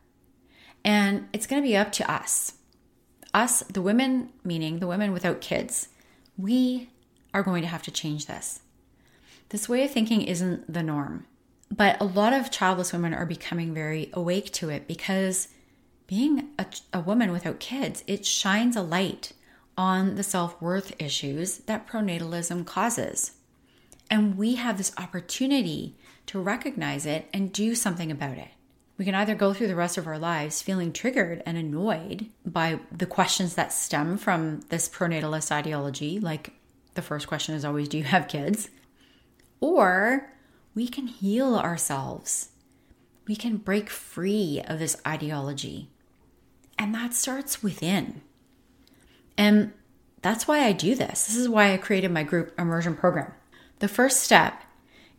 And 0.85 1.29
it's 1.33 1.47
going 1.47 1.61
to 1.61 1.69
be 1.69 1.77
up 1.77 1.91
to 1.93 2.11
us. 2.11 2.55
Us, 3.33 3.61
the 3.65 3.83
women, 3.83 4.31
meaning 4.45 4.79
the 4.79 4.87
women 4.87 5.13
without 5.13 5.41
kids, 5.41 5.89
we 6.39 6.91
are 7.33 7.43
going 7.43 7.63
to 7.63 7.69
have 7.69 7.83
to 7.83 7.91
change 7.91 8.27
this. 8.27 8.61
This 9.49 9.69
way 9.69 9.85
of 9.85 9.91
thinking 9.91 10.23
isn't 10.23 10.73
the 10.73 10.83
norm. 10.83 11.27
But 11.77 12.01
a 12.01 12.05
lot 12.05 12.33
of 12.33 12.53
childless 12.53 12.93
women 12.93 13.15
are 13.15 13.27
becoming 13.27 13.75
very 13.75 14.09
awake 14.13 14.53
to 14.53 14.69
it 14.69 14.87
because 14.87 15.49
being 16.07 16.51
a, 16.57 16.67
a 16.93 17.01
woman 17.01 17.33
without 17.33 17.59
kids, 17.59 18.05
it 18.07 18.25
shines 18.25 18.77
a 18.77 18.83
light 18.83 19.33
on 19.77 20.15
the 20.15 20.23
self 20.23 20.61
worth 20.63 20.95
issues 21.03 21.59
that 21.59 21.89
pronatalism 21.89 22.65
causes. 22.65 23.33
And 24.09 24.39
we 24.39 24.55
have 24.55 24.79
this 24.79 24.93
opportunity 24.97 25.97
to 26.27 26.39
recognize 26.39 27.07
it 27.07 27.29
and 27.33 27.53
do 27.53 27.75
something 27.75 28.13
about 28.13 28.39
it. 28.39 28.51
We 28.97 29.05
can 29.05 29.17
either 29.17 29.35
go 29.35 29.53
through 29.53 29.67
the 29.67 29.75
rest 29.75 29.99
of 29.99 30.07
our 30.07 30.19
lives 30.19 30.63
feeling 30.63 30.93
triggered 30.93 31.43
and 31.45 31.59
annoyed 31.59 32.27
by 32.47 32.79
the 32.93 33.07
questions 33.07 33.57
that 33.57 33.73
stem 33.73 34.17
from 34.17 34.61
this 34.69 34.89
pronatalist 34.89 35.51
ideology, 35.51 36.21
like 36.21 36.53
the 36.95 37.03
first 37.03 37.27
question 37.27 37.57
is 37.57 37.65
always, 37.65 37.89
Do 37.89 37.99
you 37.99 38.05
have 38.05 38.29
kids? 38.29 38.69
Or 39.59 40.31
we 40.75 40.89
can 40.89 41.07
heal 41.07 41.57
ourselves. 41.57 42.51
We 43.27 43.37
can 43.37 43.57
break 43.57 43.89
free 43.89 44.63
of 44.67 44.79
this 44.79 44.97
ideology. 45.07 45.91
And 46.79 46.95
that 46.95 47.15
starts 47.15 47.63
within. 47.63 48.23
And 49.39 49.73
that's 50.23 50.49
why 50.49 50.65
I 50.65 50.73
do 50.73 50.95
this. 50.95 51.27
This 51.27 51.37
is 51.37 51.49
why 51.49 51.73
I 51.73 51.77
created 51.77 52.11
my 52.11 52.23
group 52.23 52.59
immersion 52.59 52.97
program. 52.97 53.33
The 53.79 53.89
first 53.89 54.21
step 54.21 54.63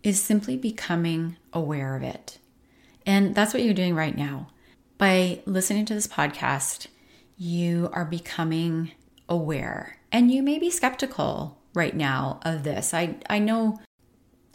is 0.04 0.22
simply 0.22 0.58
becoming 0.58 1.38
aware 1.54 1.96
of 1.96 2.04
it. 2.04 2.38
And 3.06 3.36
that's 3.36 3.54
what 3.54 3.64
you're 3.64 3.74
doing 3.74 3.96
right 3.96 4.16
now. 4.16 4.48
By 4.98 5.42
listening 5.46 5.86
to 5.86 5.94
this 5.94 6.08
podcast, 6.08 6.88
you 7.38 7.90
are 7.94 8.06
becoming 8.06 8.92
aware. 9.28 9.98
And 10.12 10.32
you 10.32 10.42
may 10.42 10.60
be 10.60 10.70
skeptical 10.70 11.60
right 11.74 11.96
now 11.96 12.40
of 12.44 12.64
this. 12.64 12.94
I, 12.94 13.18
I 13.30 13.40
know 13.40 13.80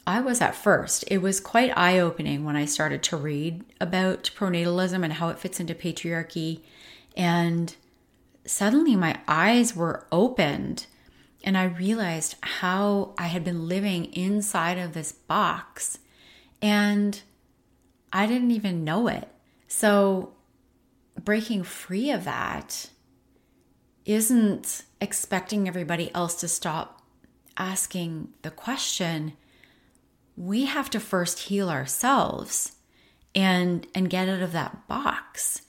I 0.07 0.21
was 0.21 0.41
at 0.41 0.55
first. 0.55 1.05
It 1.09 1.19
was 1.19 1.41
quite 1.41 1.77
eye 1.77 1.99
opening 1.99 2.45
when 2.45 2.57
I 2.57 2.65
started 2.65 3.03
to 3.05 3.17
read 3.17 3.65
about 3.81 4.31
pronatalism 4.37 5.05
and 5.05 5.15
how 5.15 5.29
it 5.29 5.39
fits 5.39 5.61
into 5.61 5.75
patriarchy. 5.75 6.63
And 7.17 7.75
suddenly 8.45 8.97
my 8.97 9.21
eyes 9.29 9.77
were 9.77 10.07
opened 10.11 10.87
And 11.43 11.57
I 11.57 11.65
realized 11.65 12.37
how 12.43 13.15
I 13.17 13.29
had 13.29 13.45
been 13.45 13.67
living 13.69 14.07
inside 14.13 14.79
of 14.79 14.93
this 14.93 15.13
box 15.13 15.99
and 16.61 17.21
I 18.13 18.27
didn't 18.27 18.51
even 18.51 18.85
know 18.85 19.09
it. 19.09 19.29
So, 19.69 20.35
breaking 21.19 21.63
free 21.63 22.11
of 22.11 22.25
that 22.25 22.91
isn't 24.05 24.83
expecting 25.01 25.69
everybody 25.69 26.13
else 26.15 26.35
to 26.41 26.49
stop 26.49 27.03
asking 27.57 28.29
the 28.43 28.51
question. 28.51 29.35
We 30.41 30.65
have 30.65 30.89
to 30.91 31.01
first 31.01 31.39
heal 31.41 31.69
ourselves 31.69 32.73
and 33.35 33.87
and 33.95 34.09
get 34.09 34.27
out 34.27 34.41
of 34.41 34.53
that 34.53 34.89
box 34.89 35.61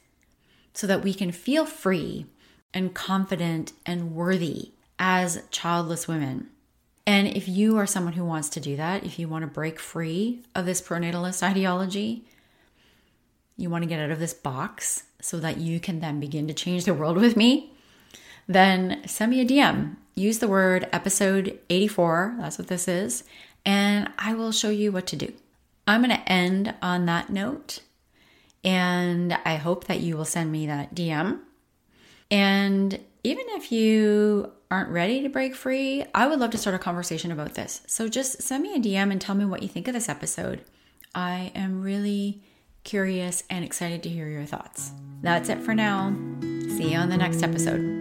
so 0.73 0.87
that 0.87 1.03
we 1.03 1.13
can 1.13 1.33
feel 1.33 1.65
free 1.65 2.25
and 2.73 2.93
confident 2.93 3.73
and 3.85 4.15
worthy 4.15 4.71
as 4.97 5.43
childless 5.51 6.07
women. 6.07 6.47
And 7.05 7.27
if 7.27 7.49
you 7.49 7.77
are 7.79 7.85
someone 7.85 8.13
who 8.13 8.23
wants 8.23 8.47
to 8.47 8.61
do 8.61 8.77
that, 8.77 9.03
if 9.03 9.19
you 9.19 9.27
want 9.27 9.41
to 9.41 9.47
break 9.47 9.77
free 9.77 10.41
of 10.55 10.65
this 10.65 10.81
pronatalist 10.81 11.43
ideology, 11.51 12.23
you 13.57 13.69
want 13.69 13.83
to 13.83 13.89
get 13.89 13.99
out 13.99 14.09
of 14.09 14.19
this 14.19 14.33
box 14.33 15.03
so 15.19 15.37
that 15.41 15.57
you 15.57 15.81
can 15.81 15.99
then 15.99 16.21
begin 16.21 16.47
to 16.47 16.53
change 16.53 16.85
the 16.85 16.93
world 16.93 17.17
with 17.17 17.35
me, 17.35 17.73
then 18.47 19.05
send 19.05 19.31
me 19.31 19.41
a 19.41 19.45
DM. 19.45 19.97
Use 20.15 20.39
the 20.39 20.47
word 20.47 20.87
episode 20.93 21.59
84, 21.69 22.37
that's 22.39 22.57
what 22.57 22.67
this 22.67 22.87
is, 22.87 23.25
and 23.65 24.09
I 24.17 24.33
will 24.33 24.51
show 24.51 24.69
you 24.69 24.91
what 24.91 25.07
to 25.07 25.15
do. 25.15 25.33
I'm 25.87 26.03
going 26.03 26.15
to 26.15 26.31
end 26.31 26.73
on 26.81 27.05
that 27.07 27.29
note, 27.29 27.79
and 28.63 29.37
I 29.45 29.55
hope 29.55 29.85
that 29.85 29.99
you 29.99 30.15
will 30.15 30.25
send 30.25 30.51
me 30.51 30.67
that 30.67 30.95
DM. 30.95 31.39
And 32.29 32.99
even 33.23 33.45
if 33.49 33.71
you 33.71 34.51
aren't 34.69 34.89
ready 34.89 35.21
to 35.21 35.29
break 35.29 35.53
free, 35.53 36.05
I 36.15 36.27
would 36.27 36.39
love 36.39 36.51
to 36.51 36.57
start 36.57 36.75
a 36.75 36.79
conversation 36.79 37.31
about 37.31 37.55
this. 37.55 37.81
So 37.87 38.07
just 38.07 38.41
send 38.41 38.63
me 38.63 38.75
a 38.75 38.79
DM 38.79 39.11
and 39.11 39.19
tell 39.19 39.35
me 39.35 39.45
what 39.45 39.61
you 39.61 39.67
think 39.67 39.87
of 39.87 39.93
this 39.93 40.09
episode. 40.09 40.63
I 41.13 41.51
am 41.53 41.81
really 41.81 42.41
curious 42.83 43.43
and 43.49 43.65
excited 43.65 44.01
to 44.03 44.09
hear 44.09 44.27
your 44.27 44.45
thoughts. 44.45 44.91
That's 45.21 45.49
it 45.49 45.59
for 45.59 45.75
now. 45.75 46.15
See 46.41 46.93
you 46.93 46.97
on 46.97 47.09
the 47.09 47.17
next 47.17 47.43
episode. 47.43 48.00